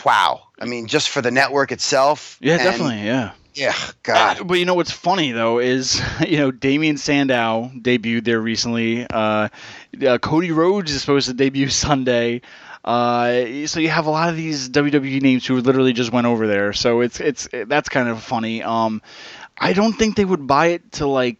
[0.05, 0.41] wow.
[0.59, 2.37] I mean, just for the network itself.
[2.41, 3.03] Yeah, definitely.
[3.03, 3.31] Yeah.
[3.53, 4.47] Yeah, God.
[4.47, 9.05] But you know what's funny though is you know Damien Sandow debuted there recently.
[9.09, 9.49] Uh,
[10.07, 12.41] uh, Cody Rhodes is supposed to debut Sunday.
[12.83, 16.47] Uh, so you have a lot of these WWE names who literally just went over
[16.47, 16.73] there.
[16.73, 18.63] So it's it's that's kind of funny.
[18.63, 19.01] Um,
[19.57, 21.37] I don't think they would buy it to like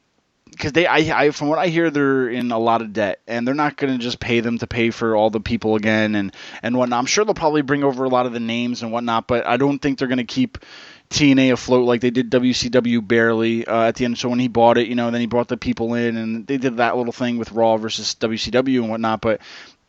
[0.52, 3.48] because they I, I from what I hear they're in a lot of debt and
[3.48, 6.36] they're not going to just pay them to pay for all the people again and
[6.62, 7.00] and whatnot.
[7.00, 9.56] I'm sure they'll probably bring over a lot of the names and whatnot, but I
[9.56, 10.58] don't think they're going to keep
[11.10, 14.18] TNA afloat like they did WCW barely uh, at the end.
[14.18, 16.58] So when he bought it, you know, then he brought the people in and they
[16.58, 19.22] did that little thing with Raw versus WCW and whatnot.
[19.22, 19.42] But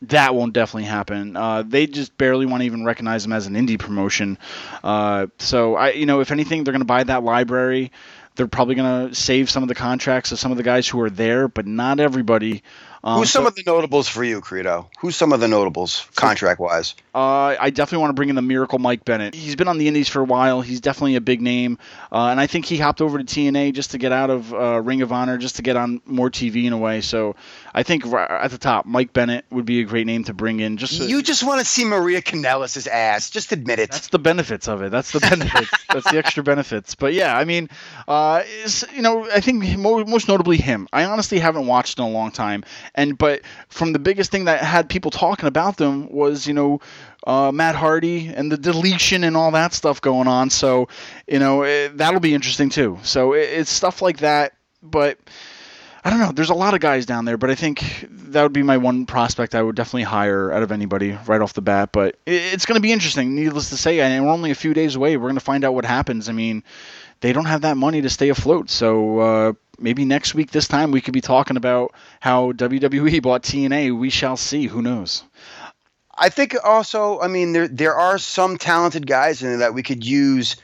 [0.03, 1.37] that won't definitely happen.
[1.37, 4.37] Uh, they just barely want to even recognize them as an indie promotion.
[4.83, 7.91] Uh, so I, you know, if anything, they're going to buy that library.
[8.35, 10.99] They're probably going to save some of the contracts of some of the guys who
[11.01, 12.63] are there, but not everybody.
[13.03, 14.89] Um, Who's some so, of the notables for you, Credo?
[14.99, 16.93] Who's some of the notables contract wise?
[17.15, 19.33] Uh, I definitely want to bring in the Miracle Mike Bennett.
[19.33, 20.61] He's been on the Indies for a while.
[20.61, 21.79] He's definitely a big name,
[22.11, 24.79] uh, and I think he hopped over to TNA just to get out of uh,
[24.81, 27.01] Ring of Honor, just to get on more TV in a way.
[27.01, 27.35] So
[27.73, 30.77] I think at the top, Mike Bennett would be a great name to bring in.
[30.77, 33.29] Just you just want to see Maria Kanellis' ass.
[33.29, 33.91] Just admit it.
[33.91, 34.91] That's the benefits of it.
[34.91, 35.71] That's the benefits.
[35.93, 36.95] That's the extra benefits.
[36.95, 37.69] But yeah, I mean,
[38.07, 38.43] uh,
[38.93, 40.87] you know, I think most notably him.
[40.91, 44.61] I honestly haven't watched in a long time, and but from the biggest thing that
[44.61, 46.81] had people talking about them was you know
[47.25, 50.49] uh, Matt Hardy and the deletion and all that stuff going on.
[50.49, 50.89] So
[51.27, 52.99] you know it, that'll be interesting too.
[53.03, 54.53] So it, it's stuff like that,
[54.83, 55.17] but.
[56.03, 56.31] I don't know.
[56.31, 59.05] There's a lot of guys down there, but I think that would be my one
[59.05, 61.91] prospect I would definitely hire out of anybody right off the bat.
[61.91, 63.35] But it's going to be interesting.
[63.35, 65.15] Needless to say, and we're only a few days away.
[65.15, 66.27] We're going to find out what happens.
[66.27, 66.63] I mean,
[67.19, 70.91] they don't have that money to stay afloat, so uh, maybe next week this time
[70.91, 73.97] we could be talking about how WWE bought TNA.
[73.97, 74.65] We shall see.
[74.65, 75.23] Who knows?
[76.17, 79.83] I think also, I mean, there there are some talented guys in there that we
[79.83, 80.55] could use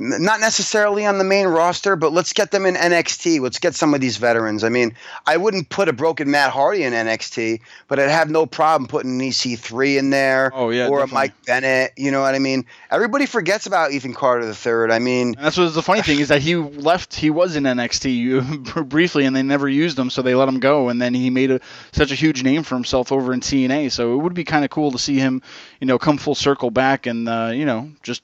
[0.00, 3.40] not necessarily on the main roster, but let's get them in NXT.
[3.40, 4.62] Let's get some of these veterans.
[4.62, 4.94] I mean,
[5.26, 9.20] I wouldn't put a broken Matt Hardy in NXT, but I'd have no problem putting
[9.20, 10.52] an EC3 in there.
[10.54, 11.02] Oh yeah, or definitely.
[11.02, 11.92] a Mike Bennett.
[11.96, 12.64] You know what I mean?
[12.92, 14.92] Everybody forgets about Ethan Carter the third.
[14.92, 17.16] I mean, and that's what's the funny thing is that he left.
[17.16, 20.90] He was in NXT briefly, and they never used him, so they let him go.
[20.90, 23.90] And then he made a, such a huge name for himself over in TNA.
[23.90, 25.42] So it would be kind of cool to see him,
[25.80, 28.22] you know, come full circle back and uh, you know just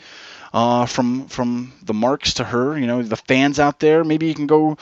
[0.54, 4.34] uh, from from the marks to her, you know, the fans out there, maybe you
[4.34, 4.78] can go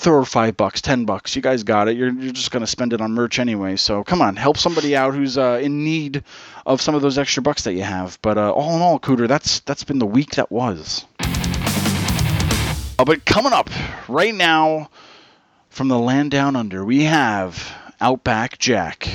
[0.00, 1.36] throw her five bucks, ten bucks.
[1.36, 1.96] You guys got it.
[1.96, 3.76] You're, you're just gonna spend it on merch anyway.
[3.76, 6.24] So come on, help somebody out who's uh, in need
[6.66, 8.18] of some of those extra bucks that you have.
[8.22, 11.04] But uh, all in all, Kuter, that's that's been the week that was.
[12.98, 13.70] Uh, but coming up
[14.08, 14.90] right now
[15.68, 19.08] from the land down under, we have Outback Jack.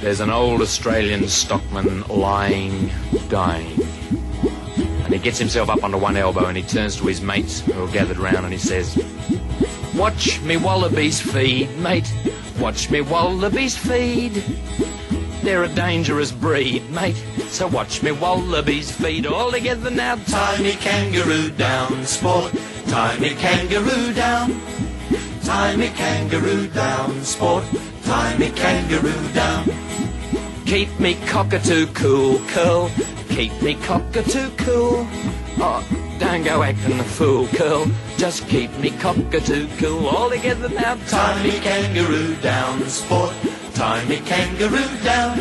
[0.00, 2.90] There's an old Australian stockman lying,
[3.28, 3.78] dying.
[5.12, 7.84] And he gets himself up onto one elbow and he turns to his mates who
[7.84, 8.96] are gathered round and he says,
[9.94, 12.10] Watch me wallabies feed, mate.
[12.58, 14.42] Watch me wallabies feed.
[15.42, 17.22] They're a dangerous breed, mate.
[17.48, 20.14] So watch me wallabies feed all together now.
[20.14, 22.54] Tie me kangaroo down, sport.
[22.86, 24.62] Tie me kangaroo down.
[25.42, 27.64] Tie me kangaroo down, sport.
[28.04, 29.68] Tie me kangaroo down.
[30.72, 32.90] Keep me cockatoo cool, curl.
[33.28, 35.06] Keep me cockatoo cool.
[35.58, 35.86] Oh,
[36.18, 37.84] don't go acting a fool, curl.
[38.16, 40.06] Just keep me cockatoo cool.
[40.06, 40.94] All together now.
[41.08, 43.34] Tie me kangaroo down, sport.
[43.74, 45.36] Tie me kangaroo down.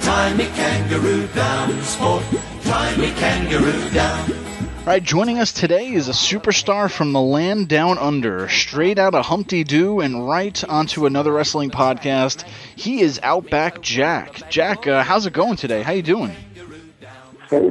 [0.00, 2.24] Tie me kangaroo down, sport.
[2.64, 4.41] Tie me kangaroo down.
[4.82, 9.14] All right, joining us today is a superstar from the land down under, straight out
[9.14, 12.42] of Humpty Doo and right onto another wrestling podcast.
[12.74, 14.50] He is Outback Jack.
[14.50, 15.82] Jack, uh, how's it going today?
[15.82, 16.32] How you doing?
[17.48, 17.70] Hey,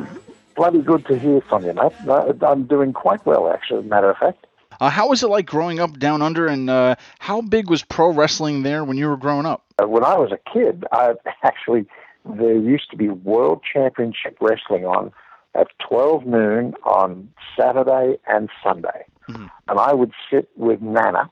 [0.55, 2.41] bloody good to hear from you, mate.
[2.43, 4.47] I'm doing quite well, actually, as a matter of fact.
[4.79, 8.13] Uh, how was it like growing up down under, and uh, how big was pro
[8.13, 9.65] wrestling there when you were growing up?
[9.83, 11.87] Uh, when I was a kid, I actually
[12.23, 15.11] there used to be World Championship Wrestling on
[15.55, 19.05] at 12 noon on Saturday and Sunday.
[19.29, 19.47] Mm-hmm.
[19.67, 21.29] And I would sit with Nana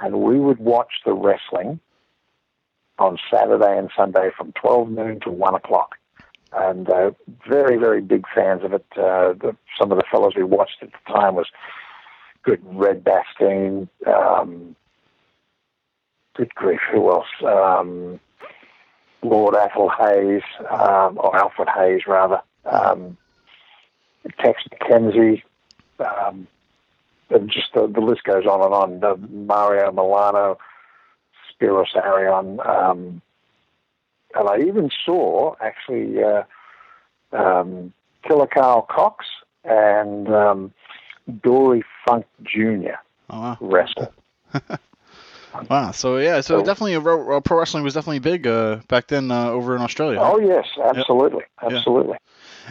[0.00, 1.80] and we would watch the wrestling
[2.98, 5.96] on Saturday and Sunday from 12 noon to 1 o'clock.
[6.52, 7.10] And uh,
[7.46, 8.86] very, very big fans of it.
[8.96, 11.46] Uh, the, some of the fellows we watched at the time was
[12.42, 14.74] good Red Bastien, um,
[16.34, 17.26] good grief, who else?
[17.44, 18.18] Um,
[19.22, 22.40] Lord Athol Hayes, um, or Alfred Hayes rather.
[22.64, 23.18] Um,
[24.40, 25.42] Tex McKenzie,
[26.00, 26.46] um,
[27.30, 29.00] and just the, the list goes on and on.
[29.00, 30.58] The Mario Milano,
[31.52, 33.22] Spiros Arion, um,
[34.34, 36.44] and I even saw actually uh,
[37.32, 37.92] um,
[38.26, 39.24] Killer Karl Kox
[39.64, 40.72] and um,
[41.42, 42.96] Dory Funk Jr.
[43.30, 43.58] Oh, wow.
[43.60, 44.12] wrestle.
[45.70, 45.90] Wow.
[45.92, 49.30] So yeah, so So- definitely uh, uh, pro wrestling was definitely big uh, back then
[49.30, 50.18] uh, over in Australia.
[50.20, 52.16] Oh yes, absolutely, absolutely.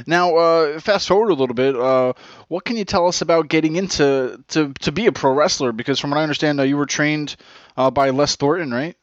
[0.06, 1.76] Now, uh, fast forward a little bit.
[1.76, 2.14] Uh,
[2.48, 5.72] what can you tell us about getting into to, to be a pro wrestler?
[5.72, 7.36] Because from what I understand, uh, you were trained
[7.78, 8.96] uh, by Les Thornton, right?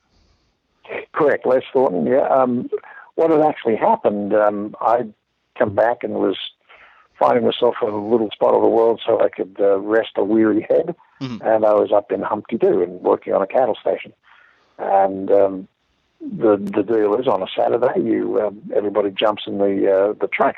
[1.13, 2.07] Correct, Les Thornton.
[2.07, 2.27] Yeah.
[2.29, 2.71] Um,
[3.15, 4.35] what had actually happened?
[4.35, 5.13] Um, I'd
[5.59, 6.37] come back and was
[7.19, 10.25] finding myself in a little spot of the world so I could uh, rest a
[10.25, 11.41] weary head, Mhm.
[11.43, 14.13] and I was up in Humpty Doo and working on a cattle station.
[14.79, 15.69] And um,
[16.21, 20.27] the the deal is on a Saturday, you um, everybody jumps in the uh, the
[20.27, 20.57] truck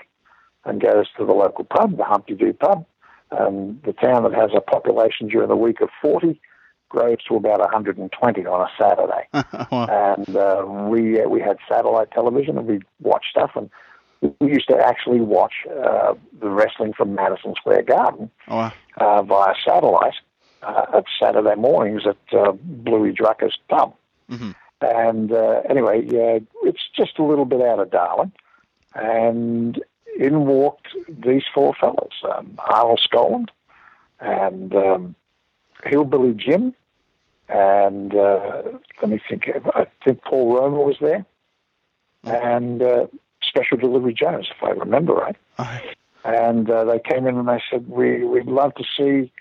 [0.67, 2.85] and goes to the local pub, the Humpty Doo pub.
[3.33, 6.41] Um, the town that has a population during the week of 40
[6.89, 9.27] grows to about 120 on a Saturday
[9.73, 13.69] and uh, we uh, we had satellite television and we watched stuff and
[14.39, 18.73] we used to actually watch uh, the wrestling from Madison Square Garden Oh, wow.
[18.99, 20.15] uh, via satellite
[20.63, 23.93] uh, at Saturday mornings at uh, Bluey Drucker's pub.
[24.31, 24.55] Mhm.
[24.81, 28.31] And uh, anyway, yeah, it's just a little bit out of Darwin,
[28.95, 29.83] and
[30.19, 33.49] in walked these four fellas: um, Arnold Skaaland
[34.21, 35.15] and um,
[35.85, 36.75] Hillbilly Jim,
[37.49, 38.63] and uh,
[39.01, 39.49] let me think.
[39.75, 41.25] I think Paul Roma was there,
[42.25, 43.07] and uh,
[43.43, 45.37] Special Delivery Jones, if I remember right.
[46.25, 49.33] And uh, they came in and they said, "We we'd love to see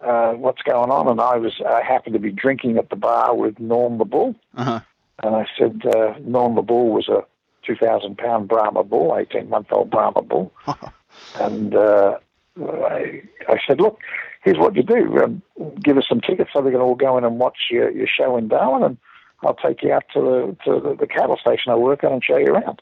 [0.00, 3.34] uh, what's going on." And I was I happened to be drinking at the bar
[3.34, 4.80] with Norm the Bull, uh-huh.
[5.22, 7.24] and I said, uh, "Norm the Bull was a
[7.68, 10.52] 2,000 pound Brahma bull, 18 month old Brahma bull,"
[11.40, 12.18] and uh,
[12.60, 13.98] I, I said, "Look,
[14.42, 15.42] here's what you do: um,
[15.82, 18.36] give us some tickets so we can all go in and watch your, your show
[18.36, 18.96] in Darwin, and
[19.42, 22.24] I'll take you out to the to the, the cattle station I work on and
[22.24, 22.80] show you around."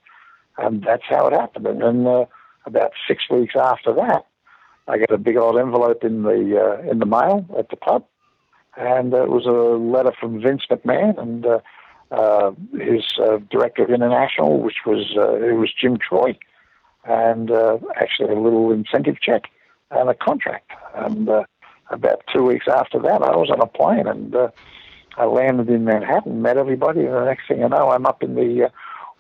[0.58, 1.66] And that's how it happened.
[1.66, 2.24] And then uh,
[2.64, 4.24] about six weeks after that,
[4.88, 8.04] I get a big old envelope in the uh, in the mail at the pub,
[8.76, 11.60] and uh, it was a letter from Vince McMahon and uh,
[12.10, 16.38] uh, his uh, director of international, which was uh, it was Jim Troy,
[17.04, 19.44] and uh, actually a little incentive check
[19.90, 20.70] and a contract.
[20.94, 21.44] And uh,
[21.90, 24.50] about two weeks after that, I was on a plane and uh,
[25.16, 28.34] I landed in Manhattan, met everybody, and the next thing you know, I'm up in
[28.34, 28.68] the uh,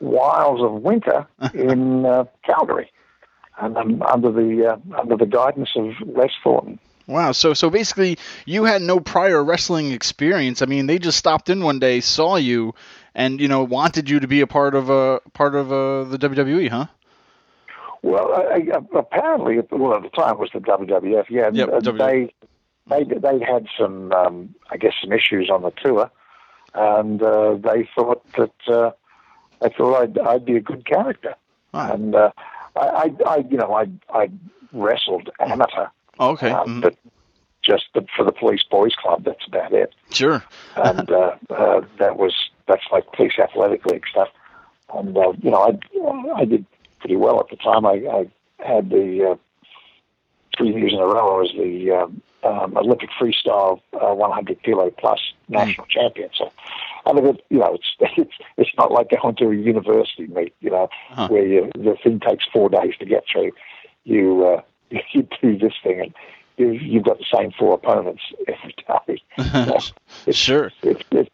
[0.00, 2.90] wilds of winter in uh, Calgary,
[3.58, 6.78] and I'm under the uh, under the guidance of Les Thornton.
[7.06, 7.32] Wow.
[7.32, 10.62] So so basically, you had no prior wrestling experience.
[10.62, 12.74] I mean, they just stopped in one day, saw you,
[13.14, 16.18] and you know wanted you to be a part of a part of uh, the
[16.18, 16.86] WWE, huh?
[18.02, 21.26] Well, I, I, apparently, well, at the time it was the WWF.
[21.28, 21.98] Yeah, Yep, uh, WWF.
[21.98, 26.10] they they they had some, um, I guess, some issues on the tour,
[26.74, 28.90] and uh, they thought that uh,
[29.60, 31.34] they thought I'd I'd be a good character,
[31.72, 31.92] Wow.
[31.92, 32.30] and uh,
[32.76, 34.30] I, I, I, you know, I I
[34.72, 35.86] wrestled amateur,
[36.18, 36.50] Oh, okay.
[36.50, 36.82] um, mhm.
[36.82, 36.96] but
[37.62, 39.24] just the, for the Police Boys Club.
[39.24, 39.92] That's about it.
[40.10, 40.42] Sure.
[40.76, 42.34] and uh, uh, that was
[42.68, 44.28] that's like police athletic league stuff.
[44.94, 46.64] And uh, you know, I I did
[47.00, 47.84] pretty well at the time.
[47.84, 48.30] I, I
[48.64, 49.36] had the uh,
[50.56, 51.36] three years in a row.
[51.36, 56.30] I was the um, um, Olympic freestyle uh, 100 kilo plus national champion.
[56.36, 56.52] So.
[57.04, 60.54] I mean, it, you know, it's, it's it's not like going to a university meet,
[60.60, 61.28] you know, Huh.
[61.28, 63.52] where you, the thing takes four days to get through.
[64.02, 66.14] You uh, you do this thing, and
[66.56, 68.74] you, you've got the same four opponents every
[69.06, 69.22] day.
[69.66, 69.78] So
[70.26, 70.72] it's, Sure.
[70.82, 71.30] it's, it's,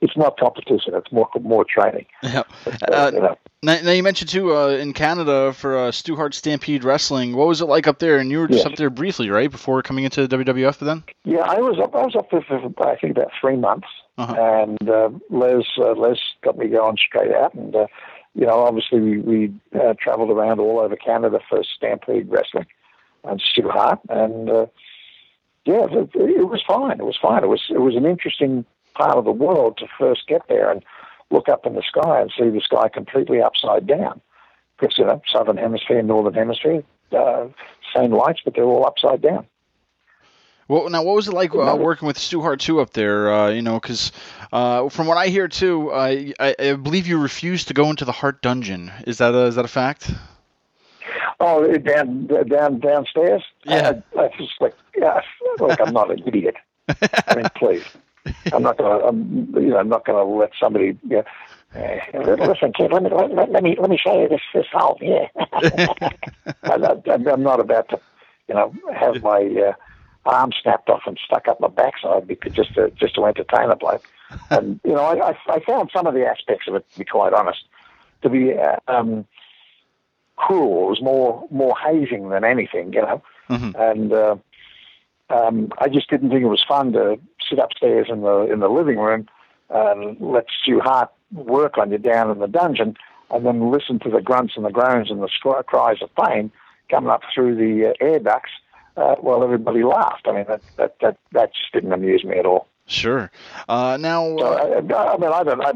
[0.00, 0.94] it's not competition.
[0.94, 2.06] It's more more training.
[2.22, 2.42] Yeah.
[2.66, 3.36] Uh, Uh, you know.
[3.62, 7.34] now, now you mentioned too uh, in Canada for uh, Stu Hart Stampede Wrestling.
[7.36, 8.18] What was it like up there?
[8.18, 8.70] And you were just Yeah.
[8.72, 11.02] up there briefly, right, before coming into the WWF then?
[11.24, 11.94] Yeah, I was up.
[11.94, 12.56] I was up there for
[12.88, 14.34] I think about three months, Uh-huh.
[14.34, 17.52] and uh, Les uh, Les got me going straight out.
[17.54, 17.86] And uh,
[18.34, 22.66] you know, obviously we we uh, travelled around all over Canada for Stampede Wrestling
[23.24, 24.66] and Stu Hart, and uh,
[25.64, 26.98] yeah, it, it was fine.
[26.98, 27.44] It was fine.
[27.44, 30.84] It was it was an interesting part of the world to first get there and
[31.30, 34.20] look up in the sky and see the sky completely upside down.
[34.78, 37.48] Because you know, southern hemisphere, northern hemisphere, uh,
[37.94, 39.46] same lights, but they're all upside down.
[40.68, 43.32] Well, now what was it like uh, working with Stu Hart too up there?
[43.32, 44.12] Uh, you know, because
[44.52, 48.12] uh, from what I hear too, I, I believe you refused to go into the
[48.12, 48.92] Hart Dungeon.
[49.04, 50.12] Is that a, is that a fact?
[51.40, 53.42] Oh, down down downstairs.
[53.64, 54.00] Yeah.
[54.16, 55.20] I, I just like yeah,
[55.58, 56.56] like I'm not an idiot.
[56.88, 57.84] I mean, please.
[58.52, 59.06] I'm not gonna.
[59.06, 60.98] I'm you know I'm not gonna let somebody.
[61.08, 61.24] You know,
[61.74, 62.92] uh, listen, kid.
[62.92, 65.28] Let me let, let, me let me show you this this hole here.
[66.64, 68.00] I'm, not, I'm not about to,
[68.48, 69.72] you know, have my uh,
[70.26, 73.76] arm snapped off and stuck up my backside because just to just to entertain a
[73.76, 74.04] bloke.
[74.50, 77.04] And you know, I, I I found some of the aspects of it, to be
[77.04, 77.64] quite honest,
[78.22, 79.26] to be uh, um,
[80.44, 80.86] cruel.
[80.86, 83.22] It was more more hazing than anything, you know.
[83.48, 83.74] Mhm.
[83.90, 84.36] And uh,
[85.28, 88.68] um, I just didn't think it was fun to sit upstairs in the in the
[88.68, 89.28] living room
[89.70, 92.96] and let Stu Hart work on you down in the dungeon,
[93.30, 96.50] and then listen to the grunts and the groans and the scr- cries of pain
[96.90, 98.50] coming up through the uh, air ducts
[98.96, 100.26] uh, while everybody laughed.
[100.26, 102.66] I mean, that, that that that just didn't amuse me at all.
[102.90, 103.30] Sure.
[103.68, 105.70] Uh, now, uh, I, I mean, I don't, I,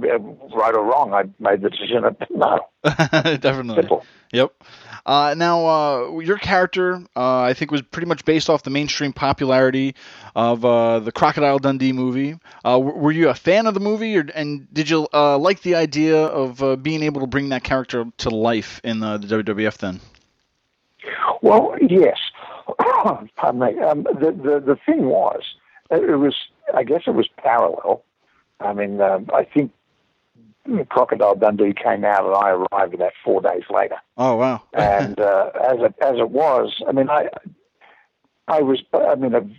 [0.56, 2.04] right or wrong, I made the decision.
[2.30, 3.76] No, definitely.
[3.82, 4.04] simple.
[4.32, 4.52] Yep.
[5.06, 9.12] Uh, now, uh, your character, uh, I think, was pretty much based off the mainstream
[9.12, 9.94] popularity
[10.34, 12.32] of uh, the Crocodile Dundee movie.
[12.64, 15.62] Uh, w- were you a fan of the movie, or, and did you uh, like
[15.62, 19.42] the idea of uh, being able to bring that character to life in the, the
[19.42, 20.00] WWF then?
[21.42, 22.18] Well, yes.
[23.36, 23.78] Pardon me.
[23.80, 25.42] Um, the, the the thing was,
[25.90, 26.34] it was.
[26.74, 28.04] I guess it was parallel.
[28.60, 29.72] I mean, um, I think
[30.88, 33.96] Crocodile Dundee came out, and I arrived about four days later.
[34.16, 34.62] Oh, wow.
[34.72, 37.28] And uh, as it as it was, I mean, I
[38.48, 38.82] I was.
[38.92, 39.54] I mean, I'm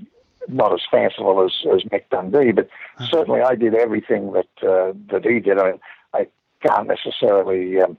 [0.47, 2.69] not as fanciful as as Mick Dundee, but
[3.09, 5.59] certainly I did everything that uh, that he did.
[5.59, 5.79] I mean,
[6.13, 6.27] I
[6.65, 7.81] can't necessarily.
[7.81, 7.97] Um,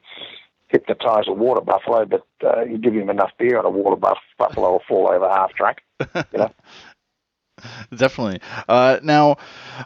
[0.68, 4.18] hypnotize a water buffalo, but uh, you give him enough beer and a water buff,
[4.36, 5.78] buffalo will fall over half drunk.
[6.00, 6.52] You know?
[7.94, 8.40] Definitely.
[8.68, 9.36] Uh, now,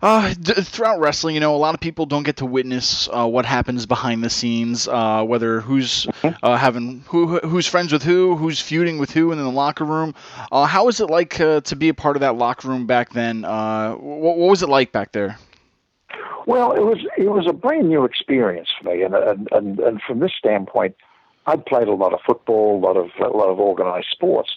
[0.02, 3.26] uh, d- throughout wrestling, you know, a lot of people don't get to witness uh,
[3.26, 4.88] what happens behind the scenes.
[4.88, 6.06] Uh, whether who's
[6.42, 10.14] uh, having who who's friends with who, who's feuding with who in the locker room.
[10.50, 13.12] Uh, how was it like uh, to be a part of that locker room back
[13.12, 13.44] then?
[13.44, 15.38] Uh, what, what was it like back there?
[16.46, 20.02] Well, it was it was a brand new experience for me, and and and, and
[20.02, 20.96] from this standpoint,
[21.46, 24.50] I'd played a lot of football, a lot of a lot of organized sports,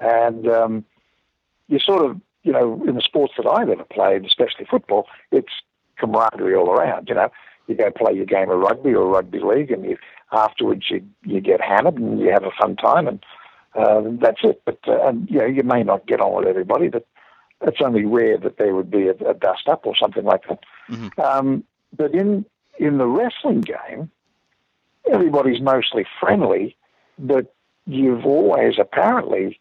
[0.00, 0.84] and um,
[1.68, 5.52] you sort of you know in the sports that I've ever played, especially football, it's
[5.98, 7.08] camaraderie all around.
[7.08, 7.30] You know,
[7.66, 9.96] you go play your game of rugby or rugby league, and you
[10.32, 13.24] afterwards you you get hammered and you have a fun time, and
[13.74, 14.62] uh, that's it.
[14.64, 17.06] But uh, and you know you may not get on with everybody, but
[17.62, 20.60] it's only rare that there would be a, a dust up or something like that.
[20.88, 21.20] Mm-hmm.
[21.20, 21.64] Um,
[21.96, 22.44] but in
[22.78, 24.10] in the wrestling game,
[25.10, 26.76] everybody's mostly friendly,
[27.18, 27.54] but
[27.86, 29.58] you've always apparently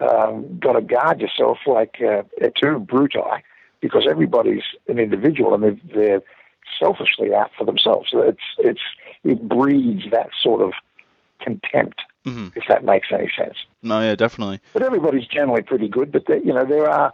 [0.00, 2.22] um, got to guard yourself like uh,
[2.60, 3.40] two bruti
[3.80, 6.22] because everybody's an individual and they're, they're
[6.78, 8.08] selfishly out for themselves.
[8.10, 8.80] So it's it's
[9.24, 10.72] it breeds that sort of
[11.40, 12.52] contempt, Mhm.
[12.56, 13.56] if that makes any sense.
[13.82, 14.60] No, yeah, definitely.
[14.72, 16.10] But everybody's generally pretty good.
[16.12, 17.12] But there, you know, there are,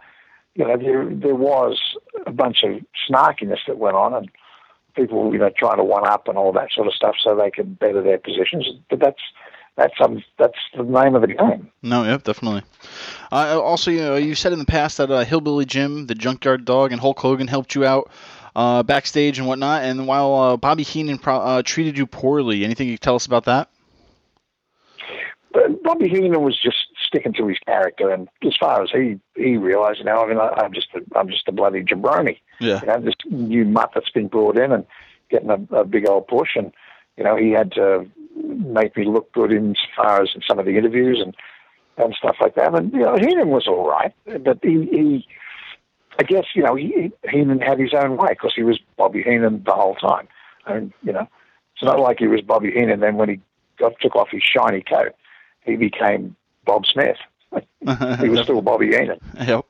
[0.55, 1.79] you know, there there was
[2.25, 4.29] a bunch of snarkiness that went on, and
[4.95, 7.51] people, you know, trying to one up and all that sort of stuff, so they
[7.51, 8.67] could better their positions.
[8.89, 9.21] But that's
[9.75, 11.71] that's um, that's the name of the game.
[11.81, 12.63] No, yep, definitely.
[13.31, 16.65] Uh, also, you, know, you said in the past that uh, Hillbilly Jim, the Junkyard
[16.65, 18.11] Dog, and Hulk Hogan helped you out
[18.55, 19.83] uh, backstage and whatnot.
[19.83, 23.25] And while uh, Bobby Heenan pro- uh, treated you poorly, anything you can tell us
[23.25, 23.69] about that?
[25.51, 29.57] But Bobby Heenan was just sticking to his character, and as far as he he
[29.57, 32.39] realised, you know, I mean, I, I'm just a, I'm just a bloody jabroni.
[32.59, 32.81] Yeah.
[32.81, 34.85] you know, this new mutt that's been brought in and
[35.29, 36.55] getting a, a big old push.
[36.55, 36.71] And,
[37.17, 40.59] you know, he had to make me look good in as far as in some
[40.59, 41.35] of the interviews and,
[41.97, 42.73] and stuff like that.
[42.73, 45.27] And, you know, Heenan was all right, but he, he
[46.19, 49.63] I guess, you know, he, Heenan had his own way because he was Bobby Heenan
[49.65, 50.27] the whole time.
[50.65, 51.27] I mean, you know,
[51.75, 52.99] it's not like he was Bobby Heenan.
[52.99, 53.39] Then when he
[53.77, 55.15] got, took off his shiny coat,
[55.65, 57.17] he became Bob Smith.
[58.19, 59.19] he was still Bobby Heenan.
[59.39, 59.65] Yep.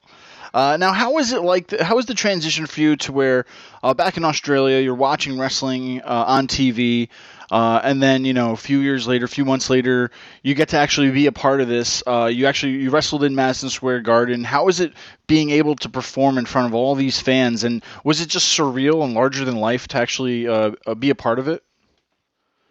[0.53, 1.72] Uh, now, how was it like?
[1.80, 3.45] How was the transition for you to where
[3.82, 7.09] uh, back in Australia you're watching wrestling uh, on TV,
[7.53, 10.09] uh, and then you know a few years later, a few months later,
[10.41, 12.01] you get to actually be a part of this.
[12.07, 14.43] Uh, you actually you wrestled in Madison Square Garden.
[14.43, 14.91] How was it
[15.27, 17.63] being able to perform in front of all these fans?
[17.63, 21.15] And was it just surreal and larger than life to actually uh, uh, be a
[21.15, 21.63] part of it?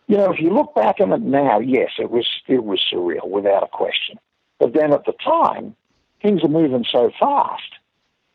[0.08, 3.28] You know, if you look back on it now, yes, it was it was surreal
[3.28, 4.18] without a question.
[4.58, 5.76] But then at the time,
[6.20, 7.70] things are moving so fast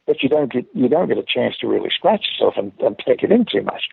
[0.05, 2.97] that you don't get you don't get a chance to really scratch yourself and, and
[3.05, 3.89] take it in too much.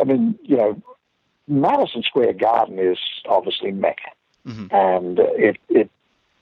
[0.00, 0.82] I mean, you know,
[1.60, 4.10] Madison Square Garden is obviously Mecca,
[4.72, 5.90] and uh, it it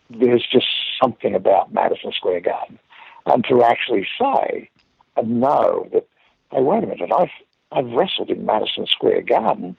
[0.08, 0.66] there's just
[1.00, 2.78] something about Madison Square Garden,
[3.26, 4.68] and to actually say
[5.16, 6.06] and know that,
[6.50, 7.30] hey, wait a minute, I've
[7.72, 9.76] I've wrestled in Madison Square Garden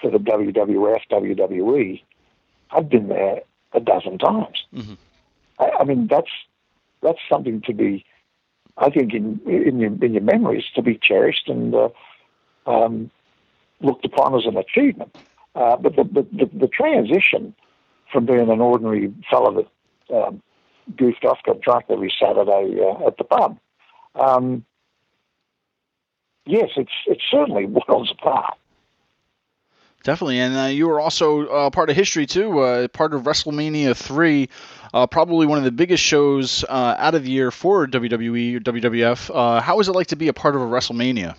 [0.00, 2.02] for the WWF, WWE.
[2.70, 3.40] I've been there
[3.72, 4.64] a dozen times.
[5.58, 6.30] I, I mean, that's
[7.02, 8.04] that's something to be,
[8.76, 11.88] I think, in in your in your memories to be cherished and uh,
[12.66, 13.10] um,
[13.80, 15.16] looked upon as an achievement.
[15.54, 17.54] Uh, but the, the the transition
[18.12, 19.66] from being an ordinary fellow
[20.08, 20.42] that um,
[20.96, 23.58] goofed off, got drunk every Saturday uh, at the pub.
[24.14, 24.64] Um,
[26.46, 28.58] yes, it's it's certainly worlds apart.
[30.02, 33.96] Definitely, and uh, you were also uh, part of history too, uh, part of WrestleMania
[33.96, 34.50] three,
[34.92, 38.60] uh, probably one of the biggest shows uh, out of the year for WWE or
[38.60, 39.34] WWF.
[39.34, 41.36] Uh, how was it like to be a part of a WrestleMania?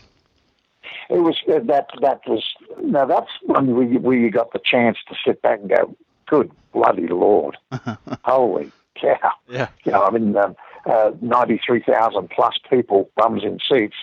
[1.09, 2.43] It was uh, that that was
[2.81, 5.95] now that's when we we got the chance to sit back and go,
[6.27, 7.57] good bloody lord,
[8.23, 9.31] holy cow!
[9.47, 9.67] Yeah.
[9.83, 13.95] You know, I mean, um, uh, ninety three thousand plus people, bums in seats.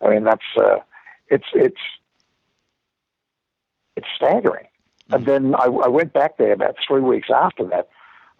[0.00, 0.78] I mean, that's uh,
[1.28, 1.80] it's it's
[3.96, 4.66] it's staggering.
[5.10, 7.88] And then I, I went back there about three weeks after that.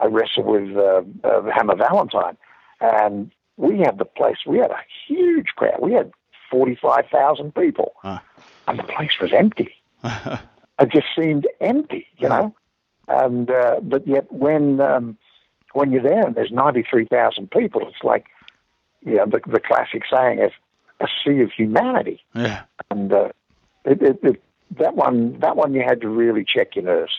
[0.01, 2.37] I wrestled with uh, uh, Hammer Valentine,
[2.81, 4.39] and we had the place.
[4.47, 5.79] We had a huge crowd.
[5.81, 6.11] We had
[6.51, 8.19] forty five thousand people, Huh.
[8.69, 9.75] and the place was empty.
[10.05, 12.55] it just seemed empty, you know.
[13.09, 15.17] And uh, but yet when um,
[15.73, 18.27] when you're there and there's ninety three thousand people, it's like
[19.05, 20.53] you know the, the classic saying is
[21.01, 22.63] a sea of humanity Yeah.
[22.91, 23.29] and uh,
[23.85, 24.43] it, it, it,
[24.79, 27.13] that one that one you had to really check your nerves.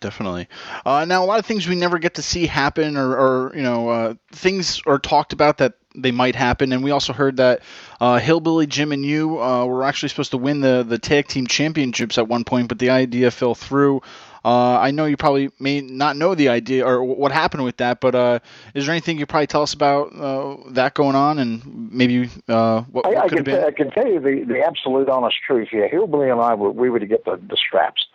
[0.00, 0.48] Definitely.
[0.84, 3.62] Uh, now, a lot of things we never get to see happen, or, or you
[3.62, 6.72] know, uh, things are talked about that they might happen.
[6.72, 7.62] And we also heard that
[8.00, 11.46] uh, Hillbilly Jim and you uh, were actually supposed to win the the tag team
[11.46, 14.02] championships at one point, but the idea fell through.
[14.44, 18.00] Uh, I know you probably may not know the idea or what happened with that,
[18.00, 18.38] but uh,
[18.72, 22.30] is there anything you could probably tell us about uh, that going on and maybe
[22.48, 23.64] uh, what, I, what I could can have been?
[23.64, 25.88] I can tell you the, the absolute honest truth here.
[25.88, 28.06] Hillbilly and I were we were to get the, the straps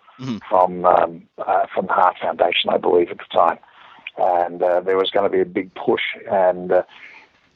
[0.48, 3.60] from um, uh, from the Hart Foundation, I believe, at the time,
[4.18, 6.02] and uh, there was going to be a big push.
[6.30, 6.84] And uh,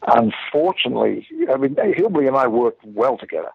[0.03, 3.51] unfortunately, I mean, Hillbilly and I worked well together,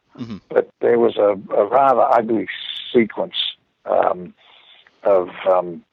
[0.49, 2.49] but there was a, a rather ugly
[2.93, 3.35] sequence
[3.85, 4.35] um,
[5.05, 5.85] of um,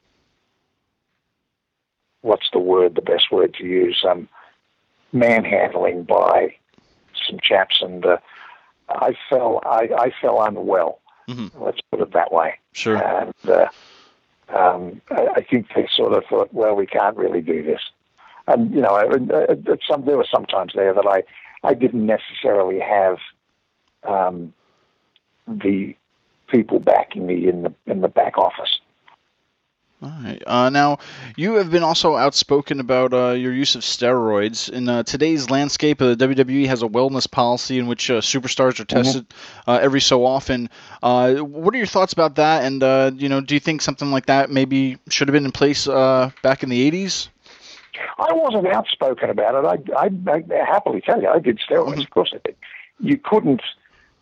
[2.21, 4.27] what's the word, the best word to use, um,
[5.13, 6.55] manhandling by
[7.27, 8.17] some chaps, and uh,
[8.89, 10.99] I fell, I, I fell unwell.
[11.59, 12.57] Let's put it that way.
[12.73, 12.97] Sure.
[12.97, 13.67] And uh,
[14.49, 17.81] um, I, I think they sort of thought, well, we can't really do this.
[18.49, 21.23] And you know, uh, some there were some times there that I
[21.63, 23.17] I didn't necessarily have
[24.03, 24.53] um,
[25.47, 25.95] the
[26.47, 28.79] people backing me in the in the back office.
[30.01, 30.41] All right.
[30.47, 30.99] Uh, now,
[31.35, 34.69] you have been also outspoken about uh, your use of steroids.
[34.69, 38.79] In uh, today's landscape, uh, the WWE has a wellness policy in which uh, superstars
[38.79, 38.95] are mm-hmm.
[38.95, 39.83] tested mm-hmm.
[39.83, 40.69] every so often.
[41.03, 42.63] Uh, what are your thoughts about that?
[42.63, 45.85] And you know, do you think something like that maybe should have been in place
[45.85, 47.27] back in the '80s?
[48.17, 49.91] I wasn't outspoken about it.
[49.95, 51.91] I, I, I happily tell you, I did steroids.
[51.91, 52.01] Mm-hmm.
[52.01, 52.55] Of course, I did.
[52.99, 53.61] You couldn't,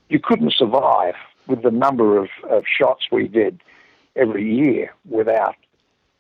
[0.09, 1.15] you couldn't survive
[1.47, 3.61] with the number of, of shots we did
[4.15, 5.55] every year without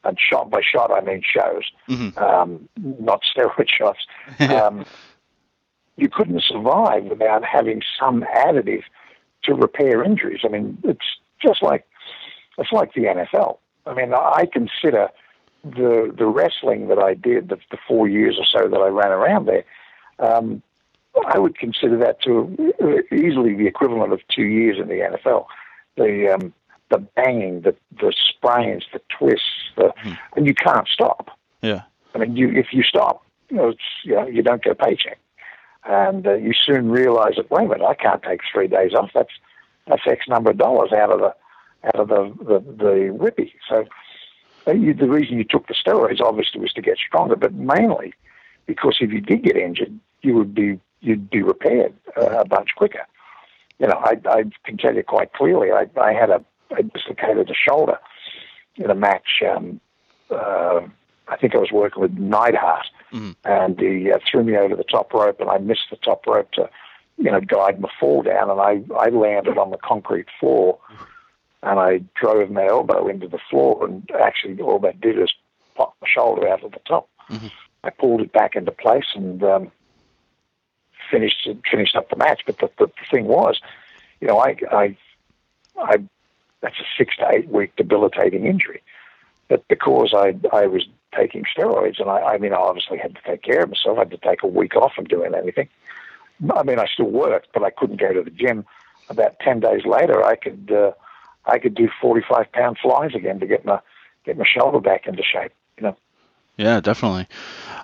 [0.03, 2.17] and shot by shot I mean shows, mm-hmm.
[2.17, 3.99] um, not steroid shots.
[4.39, 4.85] Um,
[5.97, 8.83] you couldn't survive without having some additive
[9.43, 10.41] to repair injuries.
[10.45, 11.05] I mean, it's
[11.41, 11.85] just like
[12.57, 13.57] it's like the NFL.
[13.85, 15.09] I mean, I consider
[15.71, 19.11] the the wrestling that I did, the, the four years or so that I ran
[19.11, 19.63] around there.
[20.19, 20.61] Um,
[21.25, 22.73] I would consider that to
[23.11, 25.45] easily the equivalent of two years in the NFL.
[25.95, 26.53] The um,
[26.89, 30.13] the banging, the the sprains, the twists, the, mm-hmm.
[30.35, 31.37] and you can't stop.
[31.61, 31.83] Yeah.
[32.15, 35.19] I mean, you if you stop, you know, you know, you don't get a paycheck,
[35.85, 39.11] and uh, you soon realize that wait a minute, I can't take three days off.
[39.13, 39.33] That's
[39.87, 41.35] that's X number of dollars out of the
[41.85, 43.53] out of the the, the whippy.
[43.67, 43.83] So uh,
[44.73, 48.13] the reason you took the steroids obviously was to get stronger, but mainly
[48.65, 52.69] because if you did get injured, you would be you'd be repaired uh, a bunch
[52.75, 53.05] quicker.
[53.79, 56.43] You know, I, I can tell you quite clearly, I, I had a
[56.75, 57.99] I dislocated a shoulder
[58.75, 59.41] in a match.
[59.49, 59.79] Um,
[60.29, 60.81] uh,
[61.29, 63.31] I think I was working with Neidhart, mm-hmm.
[63.45, 66.51] and he uh, threw me over the top rope, and I missed the top rope
[66.53, 66.69] to,
[67.17, 70.79] you know, guide my fall down, and I, I landed on the concrete floor,
[71.63, 75.33] and I drove my elbow into the floor, and actually all that did is
[75.75, 77.09] pop my shoulder out of the top.
[77.29, 77.47] Mm-hmm.
[77.83, 79.71] I pulled it back into place and um,
[81.09, 82.41] finished finished up the match.
[82.45, 83.59] But the, the thing was,
[84.19, 84.97] you know, I I
[85.77, 85.97] I
[86.61, 88.81] that's a six to eight week debilitating injury.
[89.47, 93.21] But because I I was taking steroids, and I, I mean, I obviously had to
[93.25, 93.97] take care of myself.
[93.97, 95.69] I had to take a week off from doing anything.
[96.53, 98.65] I mean, I still worked, but I couldn't go to the gym.
[99.09, 100.91] About ten days later, I could uh,
[101.47, 103.79] I could do forty five pound flies again to get my
[104.25, 105.51] get my shoulder back into shape.
[105.77, 105.97] You know.
[106.57, 107.27] Yeah, definitely.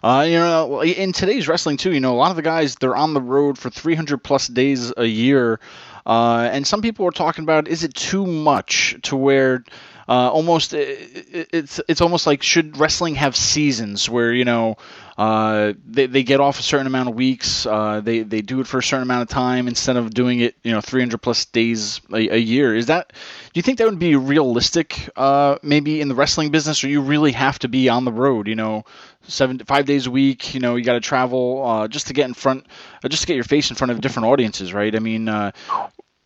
[0.04, 2.96] Uh, you know, in today's wrestling too, you know, a lot of the guys they're
[2.96, 5.60] on the road for 300 plus days a year.
[6.06, 9.64] Uh, and some people were talking about is it too much to where
[10.08, 14.76] uh, almost it's it's almost like should wrestling have seasons where you know
[15.18, 18.68] uh, they, they get off a certain amount of weeks uh, they they do it
[18.68, 22.02] for a certain amount of time instead of doing it you know 300 plus days
[22.12, 22.76] a, a year?
[22.76, 23.14] Is that
[23.54, 27.02] do you think that would be realistic uh, maybe in the wrestling business or you
[27.02, 28.84] really have to be on the road you know
[29.26, 32.26] seven five days a week you know you got to travel uh, just to get
[32.28, 32.66] in front
[33.04, 34.96] uh, just to get your face in front of different audiences right?
[34.96, 35.30] I mean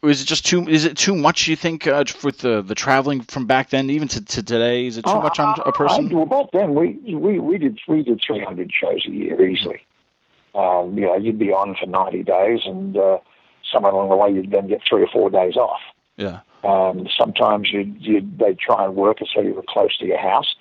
[0.04, 3.22] is it just too is it too much you think uh, with the the traveling
[3.22, 6.12] from back then even to, to today is it too oh, much on a person?
[6.12, 9.82] I, well back then we we we did we did 300 shows a year easily.
[10.54, 13.18] Um, you know you'd be on for 90 days and uh,
[13.72, 15.82] somewhere along the way you'd then get three or four days off.
[16.16, 16.40] Yeah.
[16.64, 20.20] Um, sometimes you you they'd try and work it so you were close to your
[20.20, 20.56] house.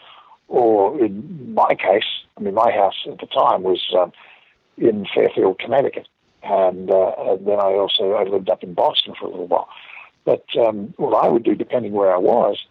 [0.48, 2.04] Or in my case,
[2.36, 4.12] I mean, my house at the time was um,
[4.78, 6.06] in Fairfield, Connecticut,
[6.42, 9.68] and, uh, and then I also I lived up in Boston for a little while.
[10.24, 12.66] But um, what I would do, depending where I was,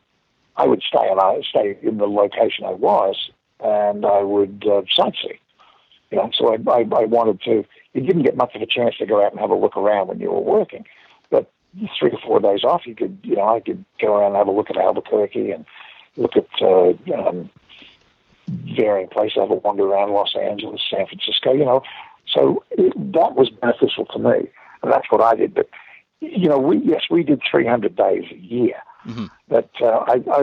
[0.57, 4.81] I would stay and I stay in the location I was, and I would uh,
[4.97, 5.39] sightsee.
[6.11, 7.65] You know, so I, I, I wanted to.
[7.93, 10.07] You didn't get much of a chance to go out and have a look around
[10.07, 10.85] when you were working,
[11.29, 11.49] but
[11.97, 14.47] three or four days off, you could, you know, I could go around and have
[14.47, 15.65] a look at Albuquerque and
[16.17, 17.49] look at uh, um,
[18.47, 19.39] varying places.
[19.41, 21.83] I've wander around Los Angeles, San Francisco, you know.
[22.27, 24.49] So it, that was beneficial to me,
[24.83, 25.53] and that's what I did.
[25.53, 25.69] But
[26.19, 29.25] you know, we yes, we did 300 days a year, mm-hmm.
[29.47, 30.41] but uh, I, I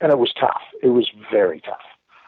[0.00, 0.62] and it was tough.
[0.82, 1.78] It was very tough,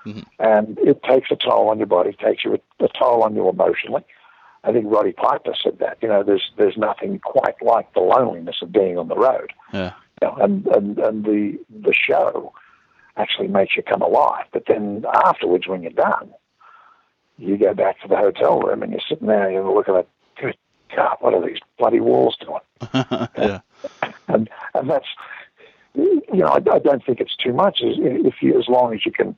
[0.06, 0.20] mm-hmm.
[0.38, 2.10] and it takes a toll on your body.
[2.10, 4.04] It takes you a, a toll on you emotionally.
[4.64, 5.98] I think Roddy Piper said that.
[6.00, 9.52] You know, there's there's nothing quite like the loneliness of being on the road.
[9.72, 9.92] Yeah.
[10.20, 12.52] You know, and, and and the the show
[13.16, 14.46] actually makes you come alive.
[14.52, 16.32] But then afterwards, when you're done,
[17.38, 20.08] you go back to the hotel room and you're sitting there and you're looking at,
[20.40, 20.56] good
[20.94, 22.60] God, what are these bloody walls doing?
[23.38, 23.60] yeah.
[24.28, 25.06] and and that's
[25.94, 29.12] you know I, I don't think it's too much if you as long as you
[29.12, 29.36] can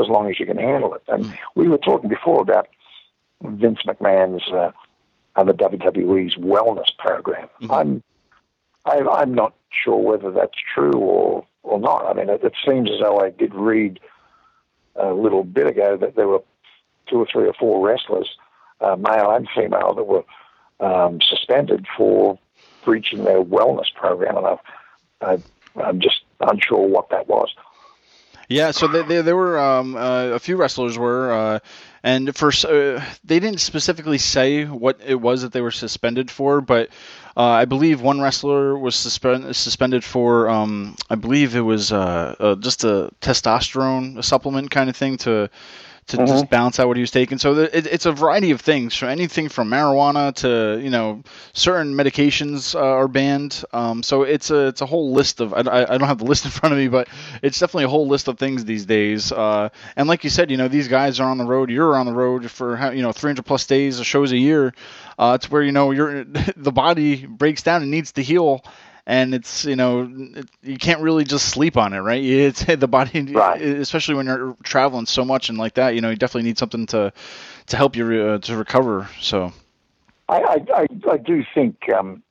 [0.00, 1.02] as long as you can handle it.
[1.08, 1.38] And mm.
[1.54, 2.68] we were talking before about
[3.42, 4.72] Vince McMahon's uh,
[5.36, 7.48] and the WWE's wellness program.
[7.60, 7.70] Mm-hmm.
[7.70, 8.02] I'm
[8.84, 12.06] I, am i am not sure whether that's true or or not.
[12.06, 14.00] I mean, it, it seems as though I did read
[14.96, 16.42] a little bit ago that there were
[17.08, 18.28] two or three or four wrestlers,
[18.80, 20.24] uh, male and female, that were
[20.80, 22.38] um, suspended for
[22.84, 24.58] breaching their wellness program, and I've,
[25.20, 27.54] I, I'm just unsure what that was.
[28.48, 31.58] Yeah, so there were um, uh, a few wrestlers were, uh,
[32.02, 36.60] and for uh, they didn't specifically say what it was that they were suspended for,
[36.60, 36.90] but
[37.36, 42.36] uh, I believe one wrestler was suspend, suspended for, um, I believe it was uh,
[42.38, 45.48] uh, just a testosterone supplement kind of thing to
[46.06, 46.26] to mm-hmm.
[46.26, 47.38] just balance out what he was taking.
[47.38, 51.94] So it, it's a variety of things, from anything from marijuana to you know certain
[51.94, 53.64] medications uh, are banned.
[53.72, 56.44] Um, so it's a it's a whole list of I, I, don't have the list
[56.44, 57.08] in front of me, but
[57.42, 59.32] it's definitely a whole list of things these days.
[59.32, 61.70] Uh, and like you said, you know these guys are on the road.
[61.70, 64.74] You're on the road for you know 300 plus days, or shows a year.
[65.18, 66.24] Uh, it's where you know you're
[66.56, 68.62] the body breaks down and needs to heal
[69.06, 72.22] and it's you know it, you can't really just sleep on it, right?
[72.22, 73.60] It's the body, right.
[73.60, 75.94] especially when you're traveling so much and like that.
[75.94, 77.12] You know, you definitely need something to
[77.66, 79.08] to help you uh, to recover.
[79.20, 79.52] So,
[80.28, 82.22] I I, I do think um,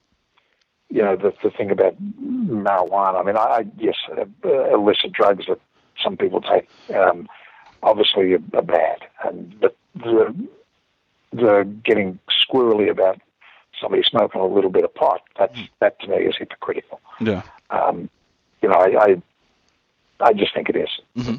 [0.89, 3.19] you know the the thing about marijuana.
[3.19, 5.59] I mean, I, I yes, uh, illicit drugs that
[6.03, 7.28] some people take um,
[7.84, 10.36] obviously are, are bad, and but the
[11.32, 13.19] the getting squirrely about
[13.84, 15.21] somebody smoking a little bit of pot.
[15.38, 15.69] That's mm.
[15.79, 16.99] that to me is hypocritical.
[17.19, 17.43] Yeah.
[17.69, 18.09] Um,
[18.61, 19.21] you know, I, I,
[20.21, 20.89] I just think it is.
[21.17, 21.36] Mm-hmm.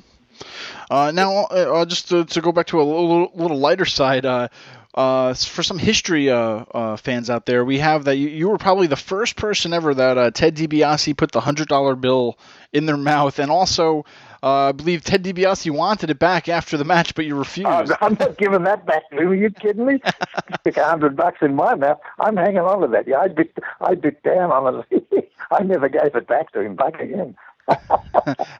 [0.90, 4.26] Uh, now, uh, uh, just to, to, go back to a little, little lighter side,
[4.26, 4.48] uh,
[4.94, 8.58] uh, for some history uh, uh, fans out there, we have that you, you, were
[8.58, 12.38] probably the first person ever that uh, Ted DiBiase put the hundred dollar bill
[12.72, 14.04] in their mouth, and also
[14.44, 17.90] uh, I believe Ted DiBiase wanted it back after the match, but you refused.
[17.90, 19.28] Uh, I'm not giving that back to you.
[19.30, 20.02] Are you kidding me?
[20.60, 21.98] Stick a hundred bucks in my mouth.
[22.20, 23.08] I'm hanging on to that.
[23.08, 25.30] Yeah, I bit, I bit down on it.
[25.50, 26.76] I never gave it back to him.
[26.76, 27.34] Back again.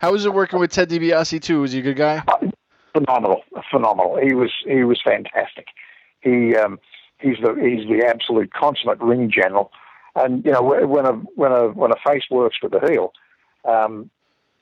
[0.01, 1.61] How was it working with Ted DiBiase too?
[1.61, 2.22] Was he a good guy?
[2.28, 2.51] Uh,
[2.95, 4.18] phenomenal, phenomenal.
[4.22, 5.66] He was he was fantastic.
[6.20, 6.78] He um,
[7.18, 9.70] he's the he's the absolute consummate ring general.
[10.16, 13.12] And you know when a when a when a face works with the heel,
[13.66, 14.11] um,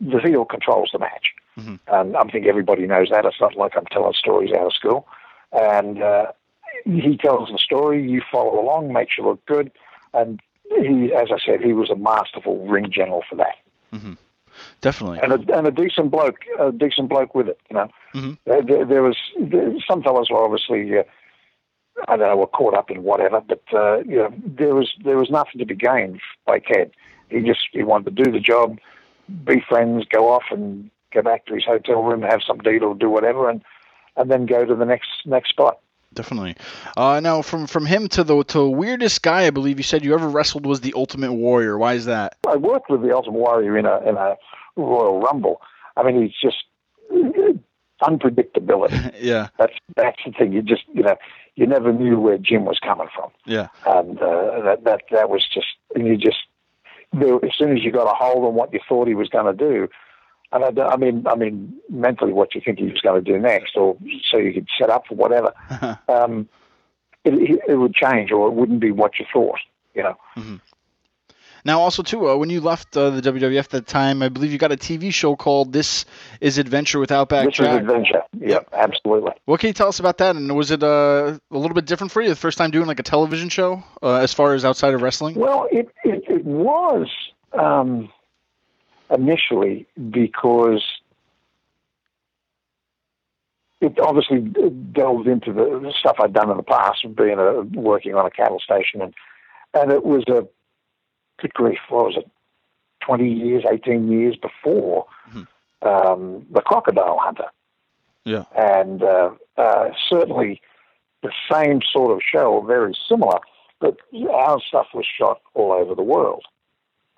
[0.03, 1.33] the heel controls the match.
[1.59, 1.77] Mm-hmm.
[1.89, 3.25] And I think everybody knows that.
[3.25, 5.07] It's not like I'm telling stories out of school.
[5.53, 6.33] And uh,
[6.85, 9.71] he tells the story, you follow along, makes you look good.
[10.15, 10.41] And
[10.81, 13.57] he, as I said, he was a masterful ring general for that.
[13.93, 14.15] Mm-hmm.
[14.81, 15.21] Definitely.
[15.23, 17.89] And a, and a decent bloke, a decent bloke with it, you know.
[18.15, 18.33] Mm-hmm.
[18.67, 21.05] There, there, was, there, some fellows were obviously, uh,
[22.09, 25.17] I don't know, were caught up in whatever, but, uh, you know, there was, there
[25.17, 26.91] was nothing to be gained by Ted.
[27.29, 28.79] He just, he wanted to do the job
[29.45, 32.95] be friends, go off and go back to his hotel room, have some deal or
[32.95, 33.63] do whatever, and
[34.17, 35.79] and then go to the next next spot.
[36.15, 36.57] Definitely.
[36.97, 40.15] Uh, now, from from him to the to weirdest guy, I believe you said you
[40.15, 41.79] ever wrestled was the Ultimate Warrior.
[41.79, 42.37] Why is that?
[42.47, 44.37] I worked with the Ultimate Warrior in a in a
[44.77, 45.63] Royal Rumble.
[45.97, 46.65] I mean, he's just
[48.03, 49.15] unpredictability.
[49.21, 50.53] yeah, that's that's the thing.
[50.53, 51.17] You just you know
[51.55, 53.31] you never knew where Jim was coming from.
[53.47, 56.39] Yeah, and uh, that that that was just and you just
[57.15, 59.53] as soon as you got a hold on what you thought he was going to
[59.53, 59.89] do,
[60.53, 63.39] and I, I, mean, I mean, mentally, what you think he was going to do
[63.39, 63.97] next, or
[64.31, 65.53] so you could set up for whatever,
[66.09, 66.49] um,
[67.25, 69.61] it, it, would change, or it wouldn't be what you thought,
[69.95, 70.17] you know.
[70.37, 70.57] Mm-hmm.
[71.65, 74.51] Now, also too, uh, when you left uh, the WWF at the time, I believe
[74.51, 76.05] you got a TV show called "This
[76.41, 78.23] Is Adventure with Outback This Jack." Is Adventure.
[78.39, 79.33] Yep, absolutely.
[79.45, 80.35] What can you tell us about that?
[80.35, 82.99] And was it uh, a little bit different for you the first time doing like
[82.99, 85.37] a television show, uh, as far as outside of wrestling?
[85.37, 87.09] Well, it it, it was
[87.53, 88.11] um,
[89.09, 90.83] initially because
[93.81, 94.41] it obviously
[94.93, 98.59] delved into the stuff I'd done in the past, being a, working on a cattle
[98.59, 99.15] station, and
[99.75, 100.47] and it was a
[101.43, 102.31] good grief, what was it,
[103.05, 105.89] 20 years, 18 years before mm-hmm.
[105.89, 107.51] um, The Crocodile Hunter.
[108.25, 108.45] Yeah.
[108.57, 110.63] And uh, uh, certainly
[111.23, 113.39] the same sort of show, very similar,
[113.81, 113.97] but
[114.31, 116.45] our stuff was shot all over the world.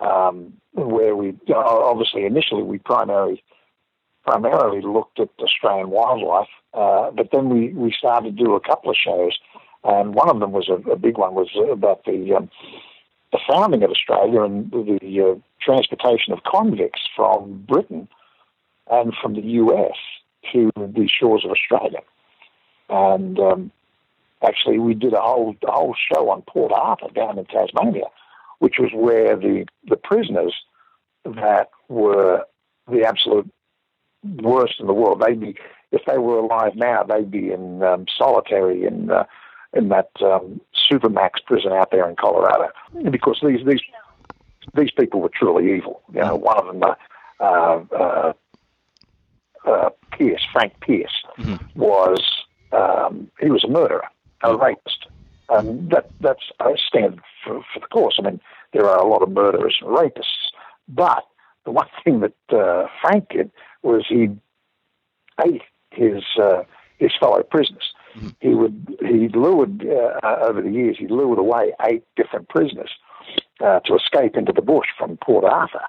[0.01, 3.43] Um, where we, obviously, initially we primarily
[4.25, 8.91] primarily looked at Australian wildlife, uh, but then we, we started to do a couple
[8.91, 9.39] of shows,
[9.85, 12.51] and one of them was a, a big one was about the um,
[13.35, 18.07] the founding of Australia and the uh, transportation of convicts from Britain
[18.89, 19.97] and from the US
[20.53, 21.99] to the shores of Australia.
[22.89, 23.73] And um,
[24.47, 28.05] actually, we did a whole a whole show on Port Arthur down in Tasmania,
[28.61, 30.55] which was where the the prisoners
[31.25, 32.45] that were
[32.89, 33.51] the absolute
[34.23, 35.25] worst in the world.
[35.27, 35.57] They'd be
[35.91, 39.25] if they were alive now, they'd be in um, solitary in uh,
[39.75, 40.61] in that um,
[40.91, 42.69] supermax prison out there in Colorado
[43.11, 43.81] because these these
[44.75, 46.03] these people were truly evil.
[46.13, 46.95] You know, one of them, uh,
[47.41, 48.33] uh, uh,
[49.67, 51.79] uh Pierce, Frank Pierce, mm-hmm.
[51.79, 52.23] was
[52.73, 54.09] um, he was a murderer,
[54.43, 55.07] a rapist.
[55.51, 58.17] And that, that's a standard for, for the course.
[58.19, 58.41] I mean,
[58.73, 60.51] there are a lot of murderers and rapists.
[60.89, 61.25] But
[61.65, 63.51] the one thing that uh, Frank did
[63.83, 64.31] was he
[65.45, 66.63] ate his uh,
[66.99, 67.93] his fellow prisoners.
[68.41, 72.91] He would he lured uh, over the years he lured away eight different prisoners
[73.61, 75.83] uh, to escape into the bush from Port Arthur,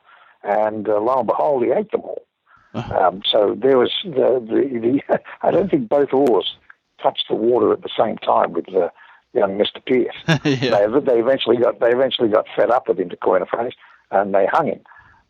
[0.43, 2.25] and uh, lo and behold, he ate them all.
[2.73, 3.07] Uh-huh.
[3.07, 6.57] Um, so there was the, the, the I don't think both oars
[7.01, 8.91] touched the water at the same time with the
[9.33, 10.15] young Mister Pierce.
[10.27, 10.41] yeah.
[10.43, 13.73] they, they eventually got they eventually got fed up with him to coin a phrase,
[14.11, 14.81] and they hung him.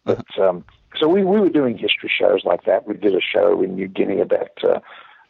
[0.05, 0.21] Uh-huh.
[0.35, 0.65] But um,
[0.97, 2.87] so we, we were doing history shows like that.
[2.87, 4.79] We did a show in New Guinea about uh,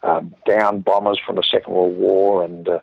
[0.06, 2.80] um, down bombers from the Second World War, and uh,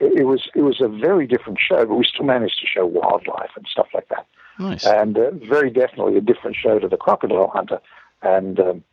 [0.00, 2.84] it, it, was it was a very different show, but we still managed to show
[2.84, 4.26] wildlife and stuff like that.
[4.58, 4.84] Nice.
[4.84, 7.80] And uh, very definitely a different show to the Crocodile Hunter,
[8.22, 8.84] and um,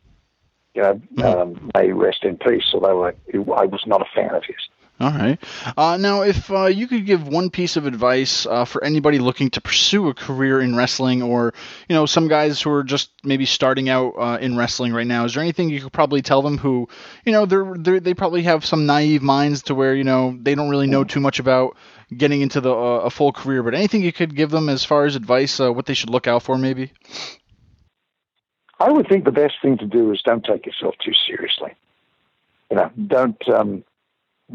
[0.74, 1.22] you know, mm-hmm.
[1.22, 2.70] um, may rest in peace.
[2.72, 4.56] Although I, I was not a fan of his.
[5.02, 5.36] All right.
[5.76, 9.50] Uh, now, if uh, you could give one piece of advice uh, for anybody looking
[9.50, 11.54] to pursue a career in wrestling, or
[11.88, 15.24] you know, some guys who are just maybe starting out uh, in wrestling right now,
[15.24, 16.88] is there anything you could probably tell them who,
[17.24, 20.54] you know, they're, they're they probably have some naive minds to where you know they
[20.54, 21.76] don't really know too much about
[22.16, 25.04] getting into the uh, a full career, but anything you could give them as far
[25.04, 26.92] as advice, uh, what they should look out for, maybe.
[28.78, 31.74] I would think the best thing to do is don't take yourself too seriously.
[32.70, 33.48] You know, don't.
[33.48, 33.82] Um,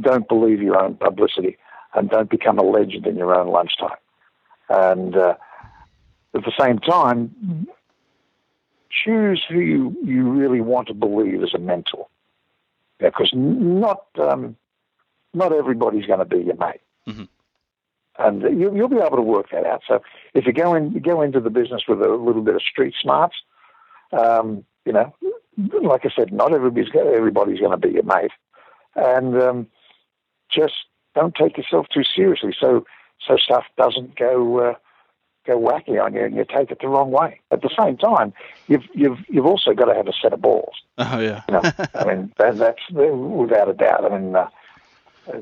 [0.01, 1.57] don't believe your own publicity
[1.93, 3.97] and don't become a legend in your own lunchtime.
[4.69, 5.35] And uh,
[6.35, 7.67] at the same time,
[8.89, 12.07] choose who you, you really want to believe as a mentor.
[12.99, 14.55] Because yeah, not um,
[15.33, 17.25] not everybody's going to be your mate, mm-hmm.
[18.17, 19.83] and you, will be able to work that out.
[19.87, 20.01] So
[20.33, 22.95] if you go in, you go into the business with a little bit of street
[22.99, 23.35] smarts.
[24.11, 25.13] Um, you know,
[25.83, 28.31] like I said, not everybody's everybody's going to be your mate,
[28.95, 29.67] and um,
[30.51, 30.73] just
[31.15, 32.53] don't take yourself too seriously.
[32.59, 32.85] So
[33.27, 34.73] so stuff doesn't go uh,
[35.45, 37.39] go wacky on you and you take it the wrong way.
[37.51, 38.33] At the same time,
[38.67, 40.75] you've you've you've also got to have a set of balls.
[40.97, 41.43] Oh yeah.
[41.47, 41.61] you know,
[41.95, 44.05] I mean that, that's without a doubt.
[44.05, 44.49] I mean, uh,
[45.33, 45.41] uh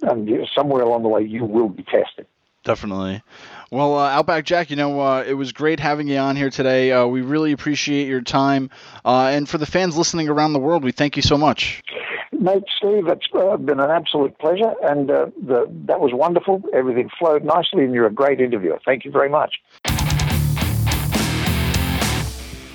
[0.00, 2.26] and somewhere along the way you will be tested.
[2.62, 3.22] Definitely.
[3.70, 6.92] Well, uh, Outback Jack, you know, uh, it was great having you on here today.
[6.92, 8.70] Uh, we really appreciate your time.
[9.04, 11.82] Uh, and for the fans listening around the world, we thank you so much.
[12.32, 16.62] Mate, Steve, it's uh, been an absolute pleasure, and uh, the, that was wonderful.
[16.74, 18.78] Everything flowed nicely, and you're a great interviewer.
[18.84, 19.54] Thank you very much.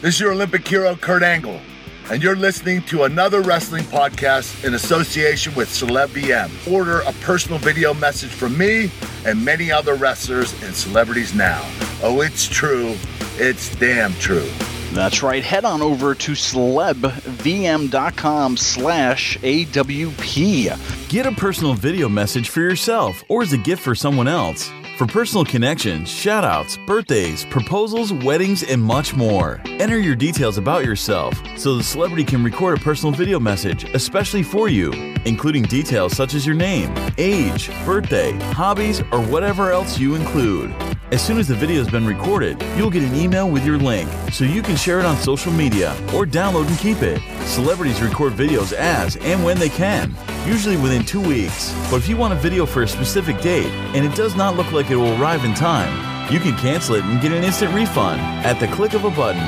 [0.01, 1.61] This is your Olympic hero, Kurt Angle,
[2.09, 6.71] and you're listening to another wrestling podcast in association with CelebVM.
[6.71, 8.91] Order a personal video message from me
[9.25, 11.61] and many other wrestlers and celebrities now.
[12.01, 12.95] Oh, it's true.
[13.37, 14.49] It's damn true.
[14.93, 15.43] That's right.
[15.43, 21.09] Head on over to celebvm.com slash AWP.
[21.09, 24.69] Get a personal video message for yourself or as a gift for someone else.
[24.97, 29.59] For personal connections, shoutouts, birthdays, proposals, weddings, and much more.
[29.65, 34.43] Enter your details about yourself so the celebrity can record a personal video message, especially
[34.43, 34.91] for you,
[35.25, 40.71] including details such as your name, age, birthday, hobbies, or whatever else you include.
[41.11, 44.07] As soon as the video has been recorded, you'll get an email with your link
[44.31, 47.19] so you can share it on social media or download and keep it.
[47.47, 50.15] Celebrities record videos as and when they can,
[50.45, 51.73] usually within two weeks.
[51.89, 54.71] But if you want a video for a specific date and it does not look
[54.71, 55.91] like it will arrive in time,
[56.31, 59.41] you can cancel it and get an instant refund at the click of a button.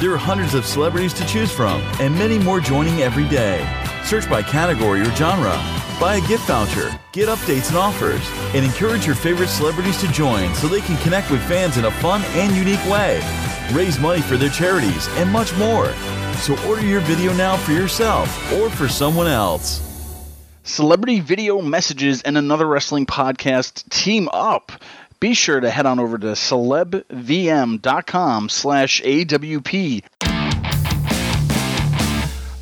[0.00, 3.66] There are hundreds of celebrities to choose from and many more joining every day.
[4.04, 5.56] Search by category or genre
[6.02, 10.52] Buy a gift voucher, get updates and offers, and encourage your favorite celebrities to join
[10.56, 13.20] so they can connect with fans in a fun and unique way.
[13.72, 15.92] Raise money for their charities and much more.
[16.38, 19.91] So order your video now for yourself or for someone else.
[20.64, 24.72] Celebrity video messages and another wrestling podcast team up
[25.22, 30.02] be sure to head on over to celebvm.com slash awp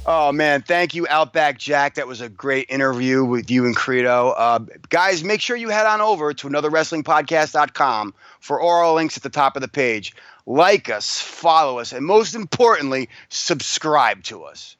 [0.07, 1.95] Oh man, thank you, Outback Jack.
[1.95, 4.29] That was a great interview with you and Credo.
[4.31, 9.31] Uh, guys, make sure you head on over to anotherwrestlingpodcast.com for all links at the
[9.31, 10.15] top of the page.
[10.45, 14.77] Like us, follow us, and most importantly, subscribe to us.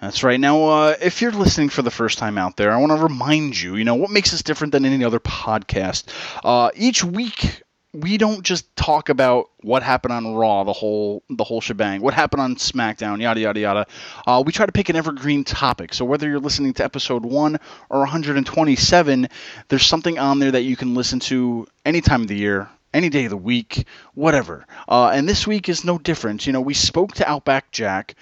[0.00, 0.38] That's right.
[0.38, 3.58] Now, uh, if you're listening for the first time out there, I want to remind
[3.58, 6.04] you, you know, what makes us different than any other podcast.
[6.44, 7.62] Uh, each week,
[7.94, 12.12] we don't just talk about what happened on Raw, the whole the whole shebang, what
[12.12, 13.86] happened on SmackDown, yada yada yada.
[14.26, 15.94] Uh, we try to pick an evergreen topic.
[15.94, 19.28] So whether you're listening to episode one or 127,
[19.68, 23.08] there's something on there that you can listen to any time of the year, any
[23.08, 24.66] day of the week, whatever.
[24.88, 26.46] Uh, and this week is no different.
[26.46, 28.14] You know, we spoke to Outback Jack.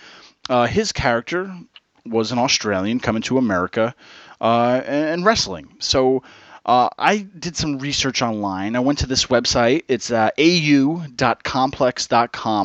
[0.48, 1.54] Uh, his character
[2.06, 3.94] was an Australian coming to America
[4.40, 5.74] uh, and wrestling.
[5.78, 6.22] So
[6.66, 8.74] uh, I did some research online.
[8.74, 9.84] I went to this website.
[9.86, 11.10] It's uh, au.complex.com.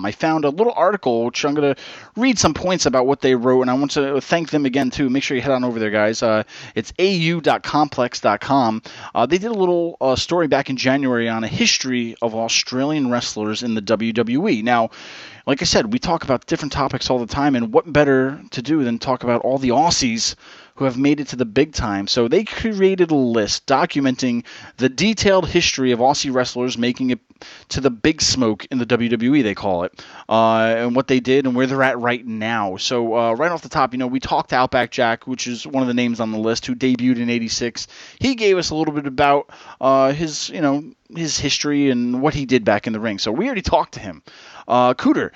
[0.06, 1.82] I found a little article, which I'm going to
[2.16, 5.10] read some points about what they wrote, and I want to thank them again, too.
[5.10, 6.24] Make sure you head on over there, guys.
[6.24, 6.44] Uh,
[6.76, 8.82] it's au.complex.com.
[9.14, 13.12] Uh, they did a little uh, story back in January on a history of Australian
[13.12, 14.64] wrestlers in the WWE.
[14.64, 14.92] Now,
[15.46, 18.62] like I said, we talk about different topics all the time, and what better to
[18.62, 20.36] do than talk about all the Aussies
[20.80, 22.08] who have made it to the big time.
[22.08, 24.46] So they created a list documenting
[24.78, 27.20] the detailed history of Aussie wrestlers making it
[27.70, 31.46] to the big smoke in the WWE, they call it, uh, and what they did
[31.46, 32.78] and where they're at right now.
[32.78, 35.68] So uh, right off the top, you know, we talked to Outback Jack, which is
[35.68, 37.88] one of the names on the list, who debuted in '86.
[38.18, 39.50] He gave us a little bit about
[39.82, 43.20] uh, his, you know, his history and what he did back in the ring.
[43.20, 44.24] So we already talked to him.
[44.66, 45.32] Uh, Kuter,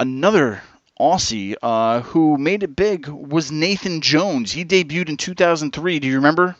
[0.00, 0.60] another
[1.00, 4.52] Aussie uh, who made it big was Nathan Jones.
[4.52, 5.98] He debuted in 2003.
[6.00, 6.56] Do you remember?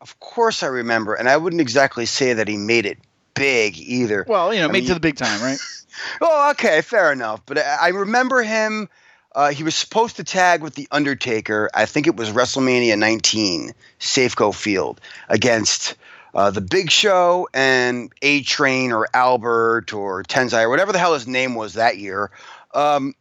[0.00, 2.98] Of course, I remember, and I wouldn't exactly say that he made it
[3.34, 4.24] big either.
[4.28, 5.58] Well, you know, I made mean, to the big time, right?
[6.20, 7.42] oh, okay, fair enough.
[7.46, 8.88] But I remember him.
[9.34, 11.70] Uh, he was supposed to tag with the Undertaker.
[11.74, 15.96] I think it was WrestleMania 19, Safeco Field, against
[16.34, 21.14] uh, the Big Show and A Train or Albert or Tensai or whatever the hell
[21.14, 22.30] his name was that year.
[22.74, 23.14] Um,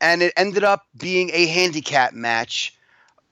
[0.00, 2.74] and it ended up being a handicap match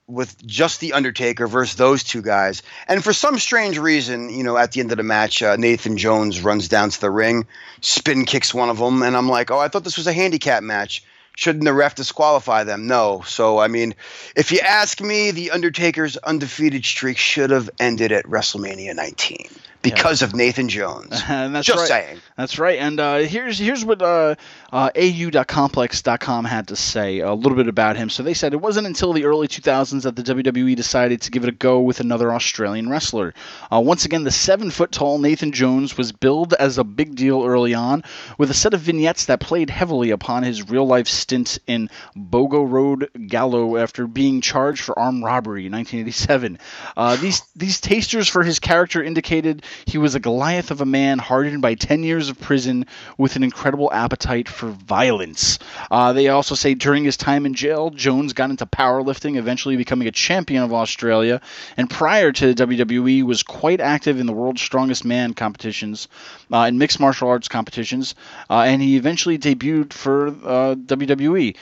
[0.07, 2.63] with just the Undertaker versus those two guys.
[2.87, 5.97] And for some strange reason, you know, at the end of the match, uh, Nathan
[5.97, 7.45] Jones runs down to the ring,
[7.81, 10.63] spin kicks one of them, and I'm like, oh, I thought this was a handicap
[10.63, 11.03] match.
[11.35, 12.87] Shouldn't the ref disqualify them?
[12.87, 13.23] No.
[13.25, 13.95] So, I mean,
[14.35, 19.47] if you ask me, the Undertaker's undefeated streak should have ended at WrestleMania 19
[19.81, 20.27] because yeah.
[20.27, 21.21] of Nathan Jones.
[21.27, 21.87] and that's Just right.
[21.87, 22.19] saying.
[22.35, 22.79] That's right.
[22.79, 24.35] And uh, here's here's what uh,
[24.71, 28.09] uh, au.complex.com had to say a little bit about him.
[28.09, 31.43] So they said it wasn't until the early 2000s that the WWE decided to give
[31.43, 33.33] it a go with another Australian wrestler.
[33.71, 37.43] Uh, once again, the seven foot tall Nathan Jones was billed as a big deal
[37.45, 38.03] early on,
[38.37, 42.69] with a set of vignettes that played heavily upon his real life stint in Boggo
[42.69, 46.59] Road Gallow after being charged for armed robbery in 1987.
[46.95, 51.19] Uh, these these tasters for his character indicated he was a Goliath of a man
[51.19, 52.85] hardened by 10 years of prison
[53.17, 55.59] with an incredible appetite for violence.
[55.91, 60.07] Uh, they also say during his time in jail, Jones got into powerlifting, eventually becoming
[60.07, 61.41] a champion of Australia,
[61.77, 66.07] and prior to the WWE was quite active in the world's strongest man competitions,
[66.51, 68.15] uh, in mixed martial arts competitions,
[68.49, 71.55] uh, and he eventually debuted for uh, WWE.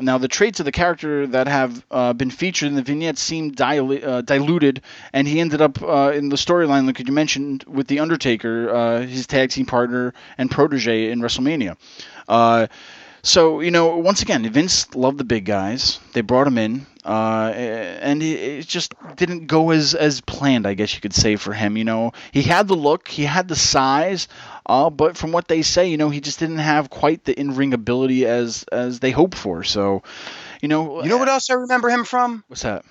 [0.00, 3.50] Now, the traits of the character that have uh, been featured in the vignette seem
[3.50, 4.82] dil- uh, diluted,
[5.12, 9.00] and he ended up uh, in the storyline, like you mentioned, with The Undertaker, uh,
[9.00, 11.76] his tag team partner and protege in WrestleMania.
[13.22, 15.98] So, you know, once again, Vince loved the big guys.
[16.12, 20.94] They brought him in, uh, and it, just didn't go as, as planned, I guess
[20.94, 21.76] you could say, for him.
[21.76, 24.28] You know, he had the look, he had the size,
[24.66, 27.56] uh, but from what they say, you know, he just didn't have quite the in
[27.56, 29.64] ring ability as as they hoped for.
[29.64, 30.02] So,
[30.62, 32.44] you know, you know what else I remember him from?
[32.48, 32.84] What's that?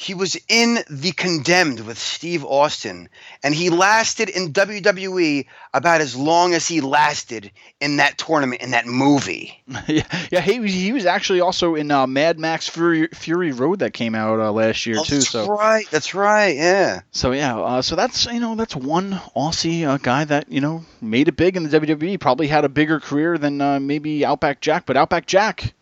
[0.00, 3.08] He was in The Condemned with Steve Austin,
[3.42, 8.70] and he lasted in WWE about as long as he lasted in that tournament in
[8.70, 9.60] that movie.
[9.88, 10.72] yeah, yeah, he was.
[10.72, 14.52] he was actually also in uh, Mad Max Fury Fury Road that came out uh,
[14.52, 15.16] last year oh, too.
[15.16, 17.00] That's so right, that's right, yeah.
[17.10, 20.84] So yeah, uh, so that's you know that's one Aussie uh, guy that you know
[21.00, 22.20] made it big in the WWE.
[22.20, 25.74] Probably had a bigger career than uh, maybe Outback Jack, but Outback Jack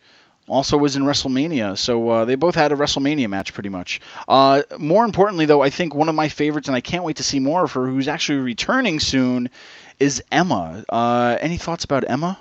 [0.47, 1.77] also was in WrestleMania.
[1.77, 4.01] So uh, they both had a WrestleMania match pretty much.
[4.27, 7.23] Uh, more importantly, though, I think one of my favorites, and I can't wait to
[7.23, 9.49] see more of her, who's actually returning soon,
[9.99, 10.83] is Emma.
[10.89, 12.39] Uh, any thoughts about Emma?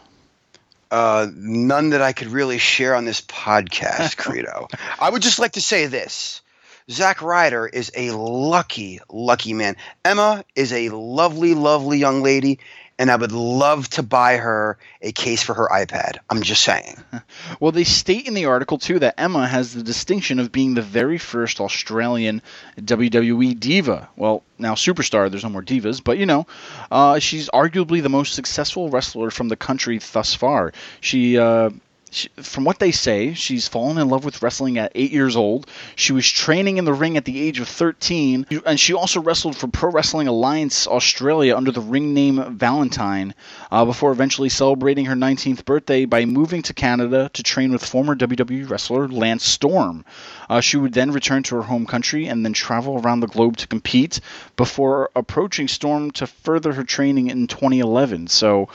[0.90, 4.68] Uh, none that I could really share on this podcast, Credo.
[5.00, 6.42] I would just like to say this.
[6.90, 9.76] Zack Ryder is a lucky, lucky man.
[10.04, 12.60] Emma is a lovely, lovely young lady,
[12.96, 16.18] and I would love to buy her a case for her iPad.
[16.30, 16.96] I'm just saying.
[17.60, 20.82] Well, they state in the article too that Emma has the distinction of being the
[20.82, 22.42] very first Australian
[22.78, 24.08] WWE diva.
[24.16, 25.30] Well, now superstar.
[25.30, 26.46] There's no more divas, but you know,
[26.90, 30.72] uh, she's arguably the most successful wrestler from the country thus far.
[31.00, 31.70] She uh,
[32.16, 35.66] she, from what they say, she's fallen in love with wrestling at eight years old.
[35.96, 39.56] She was training in the ring at the age of 13, and she also wrestled
[39.56, 43.34] for Pro Wrestling Alliance Australia under the ring name Valentine
[43.70, 48.16] uh, before eventually celebrating her 19th birthday by moving to Canada to train with former
[48.16, 50.04] WWE wrestler Lance Storm.
[50.48, 53.58] Uh, she would then return to her home country and then travel around the globe
[53.58, 54.20] to compete
[54.56, 58.28] before approaching Storm to further her training in 2011.
[58.28, 58.68] So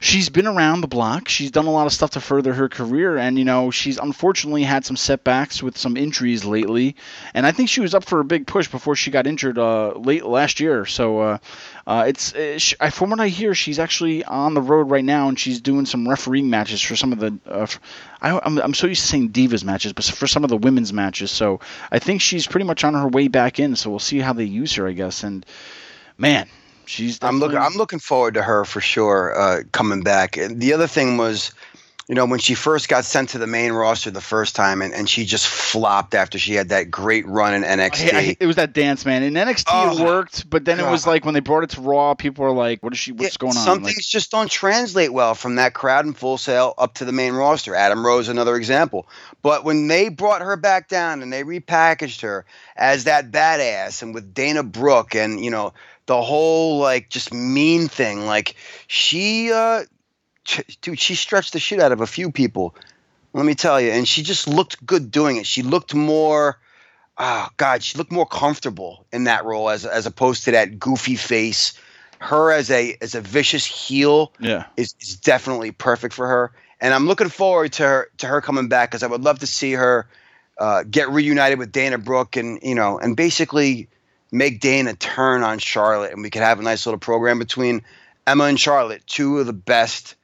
[0.00, 1.28] she's been around the block.
[1.28, 4.62] She's done a lot of stuff to further her career, and you know she's unfortunately
[4.62, 6.96] had some setbacks with some injuries lately.
[7.34, 9.92] And I think she was up for a big push before she got injured uh,
[9.92, 10.86] late last year.
[10.86, 11.38] So uh,
[11.86, 15.28] uh, it's uh, she, from what I hear, she's actually on the road right now,
[15.28, 17.38] and she's doing some refereeing matches for some of the.
[17.46, 17.66] Uh,
[18.20, 20.92] I, I'm, I'm so used to saying divas matches, but for some of the women's
[20.92, 21.30] matches.
[21.30, 23.76] So I think she's pretty much on her way back in.
[23.76, 25.22] So we'll see how they use her, I guess.
[25.22, 25.44] And
[26.16, 26.48] man,
[26.88, 27.18] she's.
[27.22, 27.58] I'm looking.
[27.58, 30.36] I'm looking forward to her for sure uh, coming back.
[30.36, 31.52] And the other thing was,
[32.08, 34.94] you know, when she first got sent to the main roster the first time, and,
[34.94, 38.14] and she just flopped after she had that great run in NXT.
[38.14, 39.22] I, I, it was that dance, man.
[39.22, 40.88] In NXT, oh, it worked, but then God.
[40.88, 43.12] it was like when they brought it to Raw, people were like, "What is she?
[43.12, 46.14] What's yeah, going on?" Some things like, just don't translate well from that crowd in
[46.14, 47.74] Full Sail up to the main roster.
[47.74, 49.06] Adam Rose, another example.
[49.42, 54.14] But when they brought her back down and they repackaged her as that badass, and
[54.14, 55.74] with Dana Brooke, and you know
[56.08, 58.56] the whole like just mean thing, like
[58.88, 59.52] she.
[59.52, 59.84] uh
[60.80, 62.74] dude, she stretched the shit out of a few people.
[63.34, 65.46] Let me tell you, and she just looked good doing it.
[65.46, 66.58] She looked more,
[67.18, 71.16] oh god, she looked more comfortable in that role as as opposed to that goofy
[71.16, 71.74] face.
[72.20, 76.52] Her as a as a vicious heel, yeah, is is definitely perfect for her.
[76.80, 79.46] And I'm looking forward to her to her coming back because I would love to
[79.46, 80.08] see her
[80.56, 83.88] uh, get reunited with Dana Brooke and you know and basically
[84.30, 87.82] make Dana turn on Charlotte, and we could have a nice little program between
[88.26, 90.14] Emma and Charlotte, two of the best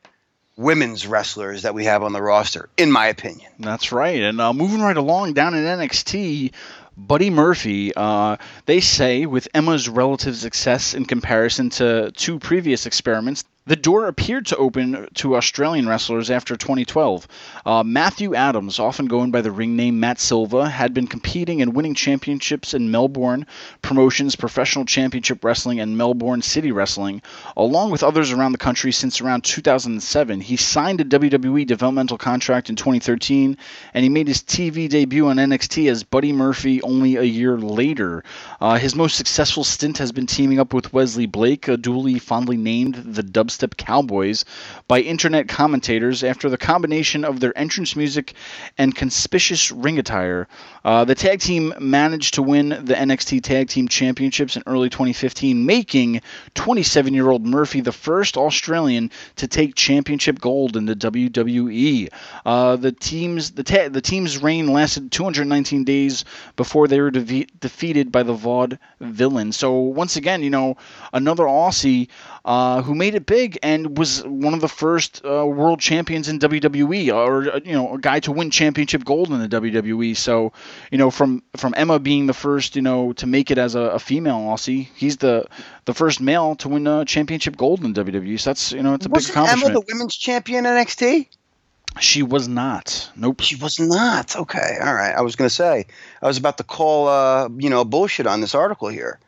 [0.57, 3.51] women's wrestlers that we have on the roster, in my opinion.
[3.59, 4.23] That's right.
[4.23, 6.53] And uh, moving right along down in NXT,
[6.97, 8.37] Buddy Murphy, uh,
[8.67, 14.45] they say, with Emma's relative success in comparison to two previous experiments, the door appeared
[14.45, 17.27] to open to Australian wrestlers after 2012.
[17.65, 21.75] Uh, Matthew Adams, often going by the ring name Matt Silva, had been competing and
[21.75, 23.47] winning championships in Melbourne
[23.81, 27.23] Promotions Professional Championship Wrestling and Melbourne City Wrestling,
[27.57, 30.43] along with others around the country since around 2007.
[30.43, 33.57] He signed a WWE developmental contract in 2013,
[33.95, 38.25] and he made his TV debut on NXT as Buddy Murphy only a year later.
[38.61, 42.59] Uh, his most successful stint has been teaming up with Wesley Blake, a duly fondly
[42.59, 44.45] named the Dub dubstep cowboys
[44.87, 48.35] by internet commentators after the combination of their entrance music
[48.77, 50.47] and conspicuous ring attire.
[50.85, 55.65] Uh, the tag team managed to win the NXT Tag Team Championships in early 2015,
[55.65, 56.21] making
[56.55, 62.09] 27 year old Murphy the first Australian to take championship gold in the WWE.
[62.45, 66.25] Uh, the team's the, ta- the team's reign lasted 219 days
[66.57, 69.53] before they were de- defeated by the Vaud villain.
[69.53, 70.77] So once again, you know,
[71.13, 72.09] another Aussie
[72.45, 76.39] uh, who made it big and was one of the first uh, world champions in
[76.39, 80.17] WWE, or uh, you know, a guy to win championship gold in the WWE.
[80.17, 80.53] So,
[80.91, 83.81] you know, from from Emma being the first, you know, to make it as a,
[83.81, 85.47] a female Aussie, he's the
[85.85, 88.39] the first male to win a championship gold in WWE.
[88.39, 89.71] So that's you know, it's a Wasn't big accomplishment.
[89.71, 91.29] Emma the women's champion in NXT?
[92.01, 93.11] She was not.
[93.15, 93.41] Nope.
[93.41, 94.35] She was not.
[94.35, 94.79] Okay.
[94.83, 95.15] All right.
[95.15, 95.87] I was going to say
[96.21, 99.21] I was about to call uh, you know bullshit on this article here.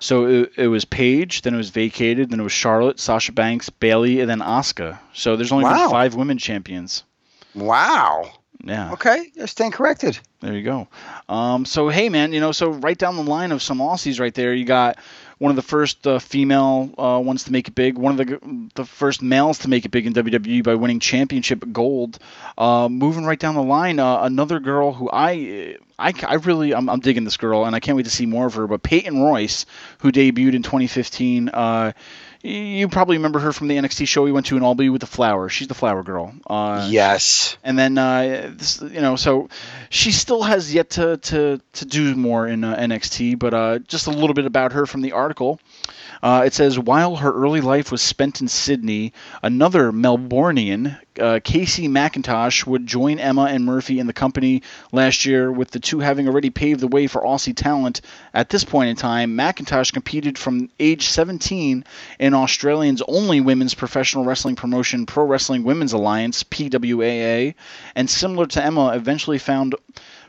[0.00, 3.70] So it, it was Paige, then it was vacated, then it was Charlotte, Sasha Banks,
[3.70, 4.98] Bayley, and then Asuka.
[5.12, 5.76] So there's only wow.
[5.76, 7.04] been five women champions.
[7.54, 8.30] Wow.
[8.64, 8.92] Yeah.
[8.92, 10.18] Okay, I stand corrected.
[10.40, 10.88] There you go.
[11.28, 14.34] Um, so hey, man, you know, so right down the line of some Aussies right
[14.34, 14.98] there, you got
[15.38, 18.68] one of the first uh, female uh, ones to make it big, one of the
[18.74, 22.18] the first males to make it big in WWE by winning championship gold.
[22.56, 26.88] Uh, moving right down the line, uh, another girl who I I, I really I'm,
[26.88, 28.66] I'm, digging this girl and I can't wait to see more of her.
[28.66, 29.66] But Peyton Royce,
[29.98, 31.92] who debuted in 2015, uh,
[32.42, 35.08] you probably remember her from the NXT show we went to in Albany with the
[35.08, 35.48] Flower.
[35.48, 36.32] She's the Flower Girl.
[36.46, 37.56] Uh, yes.
[37.64, 39.48] And then uh, this, you know, so
[39.90, 43.38] she still has yet to to to do more in uh, NXT.
[43.38, 45.58] But uh, just a little bit about her from the article.
[46.22, 49.12] Uh, it says while her early life was spent in Sydney,
[49.42, 54.62] another Melbourneian, uh, Casey McIntosh, would join Emma and Murphy in the company
[54.92, 58.00] last year, with the two having already paved the way for Aussie talent.
[58.34, 61.84] At this point in time, McIntosh competed from age 17
[62.18, 67.54] in Australia's only women's professional wrestling promotion, Pro Wrestling Women's Alliance (PWAA),
[67.94, 69.74] and similar to Emma, eventually found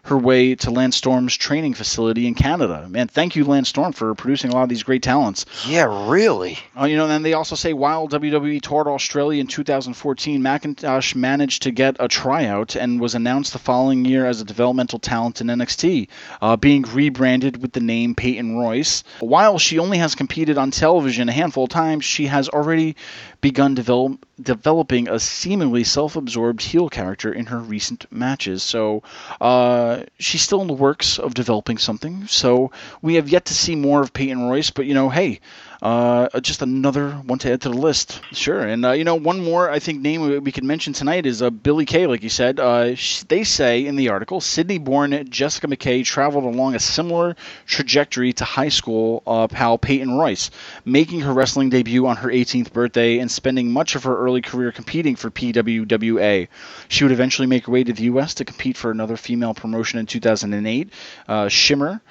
[0.03, 2.87] her way to Lance Storm's training facility in Canada.
[2.89, 5.45] Man, thank you, Landstorm, for producing a lot of these great talents.
[5.67, 6.59] Yeah, really.
[6.79, 11.63] Uh, you know, and they also say while WWE toured Australia in 2014, McIntosh managed
[11.63, 15.47] to get a tryout and was announced the following year as a developmental talent in
[15.47, 16.07] NXT,
[16.41, 19.03] uh, being rebranded with the name Peyton Royce.
[19.19, 22.95] While she only has competed on television a handful of times, she has already
[23.41, 28.63] begun develop, developing a seemingly self-absorbed heel character in her recent matches.
[28.63, 29.03] So
[29.39, 32.27] uh, she's still in the works of developing something.
[32.27, 32.71] So
[33.01, 35.39] we have yet to see more of Peyton Royce, but you know, hey.
[35.81, 38.21] Uh, just another one to add to the list.
[38.33, 41.41] Sure, and uh, you know, one more I think name we could mention tonight is
[41.41, 42.05] uh, Billie Kay.
[42.05, 46.75] Like you said, uh, sh- they say in the article, Sydney-born Jessica McKay traveled along
[46.75, 50.51] a similar trajectory to high school uh, pal Peyton Royce,
[50.83, 54.73] making her wrestling debut on her 18th birthday and spending much of her early career
[54.73, 56.49] competing for PWWA.
[56.89, 58.33] She would eventually make her way to the U.S.
[58.35, 60.89] to compete for another female promotion in 2008,
[61.27, 62.01] uh, Shimmer,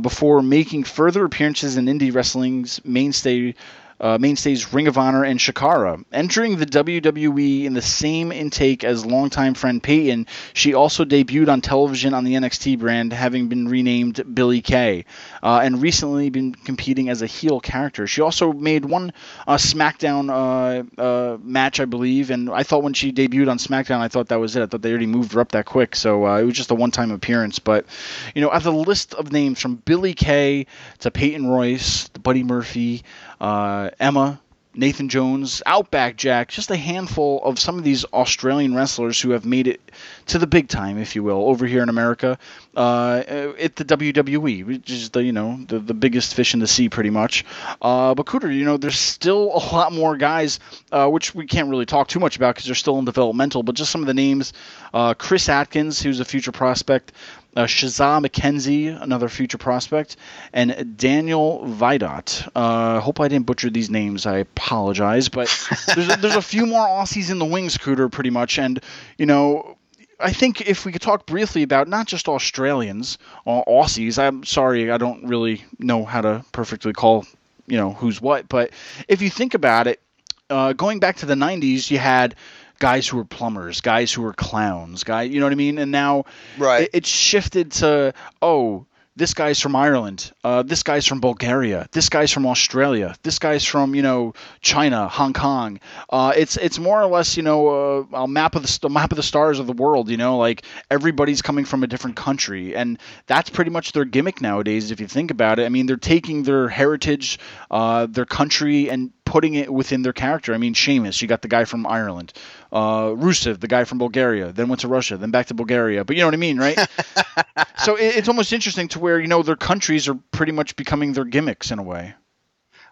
[0.00, 2.80] before making further appearances in indie wrestling's
[3.24, 3.54] mainstay
[4.00, 6.04] uh, mainstays Ring of Honor and Chikara.
[6.12, 11.60] Entering the WWE in the same intake as longtime friend Peyton, she also debuted on
[11.60, 15.04] television on the NXT brand, having been renamed Billie Kay,
[15.42, 18.06] uh, and recently been competing as a heel character.
[18.06, 19.12] She also made one
[19.46, 23.98] uh, SmackDown uh, uh, match, I believe, and I thought when she debuted on SmackDown,
[23.98, 24.62] I thought that was it.
[24.62, 26.74] I thought they already moved her up that quick, so uh, it was just a
[26.74, 27.58] one-time appearance.
[27.58, 27.86] But
[28.34, 30.66] you know, have the list of names from Billie Kay
[31.00, 33.02] to Peyton Royce, to Buddy Murphy
[33.40, 34.40] uh, Emma,
[34.76, 39.46] Nathan Jones, Outback Jack, just a handful of some of these Australian wrestlers who have
[39.46, 39.80] made it
[40.26, 42.38] to the big time, if you will, over here in America
[42.76, 43.22] uh,
[43.58, 46.88] at the WWE, which is the you know the, the biggest fish in the sea,
[46.88, 47.44] pretty much.
[47.80, 50.60] Uh, but Kuter, you know, there's still a lot more guys,
[50.92, 53.62] uh, which we can't really talk too much about because they're still in developmental.
[53.62, 54.52] But just some of the names:
[54.92, 57.12] uh, Chris Atkins, who's a future prospect
[57.56, 60.16] uh, Shazza McKenzie, another future prospect,
[60.52, 62.48] and Daniel Vidot.
[62.54, 64.26] Uh, hope I didn't butcher these names.
[64.26, 65.48] I apologize, but
[65.94, 68.80] there's a, there's a few more Aussies in the wings, Kuter, pretty much, and
[69.18, 69.76] you know.
[70.18, 74.90] I think if we could talk briefly about not just Australians or Aussies, I'm sorry,
[74.90, 77.26] I don't really know how to perfectly call,
[77.66, 78.70] you know, who's what, but
[79.08, 80.00] if you think about it,
[80.48, 82.34] uh, going back to the 90s, you had
[82.78, 85.78] guys who were plumbers, guys who were clowns, guy, you know what I mean?
[85.78, 86.24] And now
[86.58, 86.82] right.
[86.82, 90.30] it, it shifted to oh, this guy's from Ireland.
[90.44, 91.88] Uh, this guy's from Bulgaria.
[91.90, 93.14] This guy's from Australia.
[93.22, 95.80] This guy's from you know China, Hong Kong.
[96.10, 97.68] Uh, it's it's more or less you know
[98.12, 100.10] uh, a map of the map of the stars of the world.
[100.10, 104.42] You know, like everybody's coming from a different country, and that's pretty much their gimmick
[104.42, 104.90] nowadays.
[104.90, 107.38] If you think about it, I mean, they're taking their heritage,
[107.70, 110.54] uh, their country, and putting it within their character.
[110.54, 112.32] I mean, Sheamus, you got the guy from Ireland.
[112.76, 116.04] Uh, Rusev, the guy from Bulgaria, then went to Russia, then back to Bulgaria.
[116.04, 116.78] But you know what I mean, right?
[117.78, 121.14] so it, it's almost interesting to where you know their countries are pretty much becoming
[121.14, 122.14] their gimmicks in a way.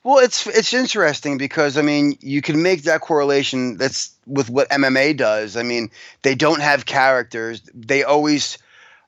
[0.03, 3.77] Well, it's it's interesting because I mean you can make that correlation.
[3.77, 5.55] That's with what MMA does.
[5.55, 5.91] I mean
[6.23, 7.61] they don't have characters.
[7.75, 8.57] They always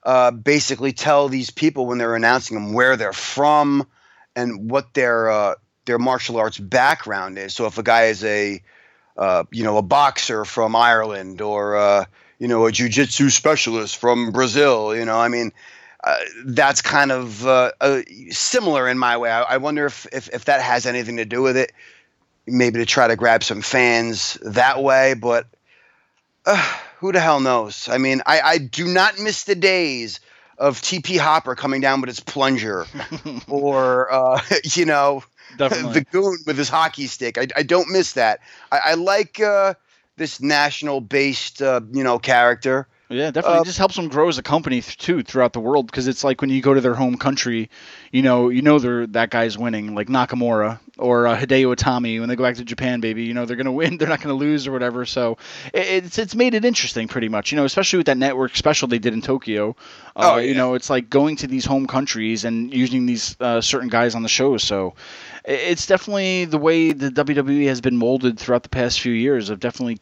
[0.02, 3.86] uh, basically tell these people when they're announcing them where they're from
[4.34, 5.54] and what their uh,
[5.86, 7.54] their martial arts background is.
[7.54, 8.60] So if a guy is a
[9.16, 12.04] uh, you know a boxer from Ireland or uh,
[12.38, 15.52] you know a jujitsu specialist from Brazil, you know, I mean.
[16.04, 16.14] Uh,
[16.44, 17.72] that's kind of uh,
[18.30, 19.28] similar in my way.
[19.28, 21.72] I, I wonder if, if, if that has anything to do with it.
[22.46, 25.48] Maybe to try to grab some fans that way, but
[26.44, 27.88] uh, who the hell knows?
[27.88, 30.20] I mean, I, I do not miss the days
[30.58, 32.86] of TL Hopper coming down with his plunger,
[33.48, 35.22] or uh, you know,
[35.56, 35.92] Definitely.
[35.92, 37.38] the goon with his hockey stick.
[37.38, 38.40] I, I don't miss that.
[38.70, 39.74] I, I like uh,
[40.16, 42.88] this national based, uh, you know, character.
[43.08, 43.58] Yeah, definitely.
[43.58, 46.08] Uh, it just helps them grow as a company th- too throughout the world because
[46.08, 47.70] it's like when you go to their home country,
[48.10, 52.28] you know, you know they're that guy's winning, like Nakamura or uh, Hideo Itami when
[52.28, 53.22] they go back to Japan, baby.
[53.22, 55.06] You know they're gonna win, they're not gonna lose or whatever.
[55.06, 55.38] So
[55.72, 57.52] it, it's it's made it interesting, pretty much.
[57.52, 59.76] You know, especially with that network special they did in Tokyo.
[60.16, 60.48] Uh, Oh, yeah.
[60.48, 64.16] You know, it's like going to these home countries and using these uh, certain guys
[64.16, 64.56] on the show.
[64.56, 64.94] So
[65.46, 69.60] it's definitely the way the WWE has been molded throughout the past few years of
[69.60, 69.98] definitely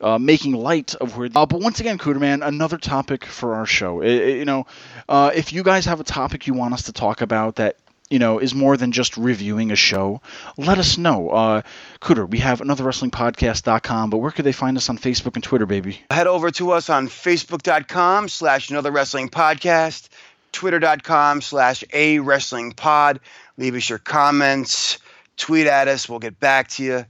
[0.00, 1.28] uh, making light of where.
[1.34, 4.02] Uh, but once again, Kuterman, another topic for our show.
[4.02, 4.66] I- I- you know,
[5.08, 7.76] uh, if you guys have a topic you want us to talk about that
[8.08, 10.20] you know is more than just reviewing a show,
[10.56, 11.28] let us know.
[11.30, 11.62] Uh,
[12.00, 15.66] Kuter, we have another wrestlingpodcast.com, but where could they find us on Facebook and Twitter,
[15.66, 16.00] baby?
[16.10, 20.08] Head over to us on Facebook.com slash Another Wrestling Podcast,
[20.56, 23.20] Twitter.com slash A Wrestling Pod.
[23.58, 24.98] Leave us your comments,
[25.36, 26.08] tweet at us.
[26.08, 27.04] We'll get back to you.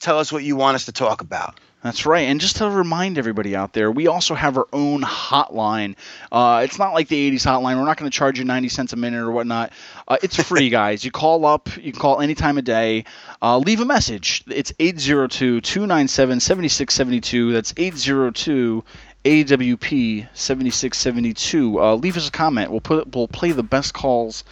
[0.00, 1.58] Tell us what you want us to talk about.
[1.82, 2.28] That's right.
[2.28, 5.96] And just to remind everybody out there, we also have our own hotline.
[6.30, 7.78] Uh, it's not like the 80s hotline.
[7.78, 9.72] We're not going to charge you 90 cents a minute or whatnot.
[10.06, 11.02] Uh, it's free, guys.
[11.02, 13.06] You call up, you can call any time of day.
[13.40, 14.44] Uh, leave a message.
[14.48, 17.52] It's 802 297 7672.
[17.52, 18.84] That's 802
[19.24, 21.80] AWP 7672.
[21.80, 22.70] Uh, leave us a comment.
[22.70, 24.44] We'll put we'll play the best calls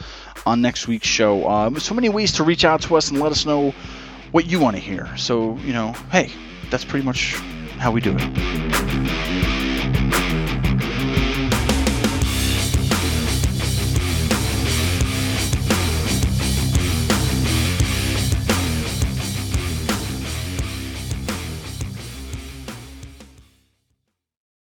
[0.47, 1.45] on next week's show.
[1.45, 3.75] Uh, so many ways to reach out to us and let us know
[4.31, 5.17] what you want to hear.
[5.17, 6.31] So, you know, hey,
[6.71, 7.35] that's pretty much
[7.79, 9.31] how we do it.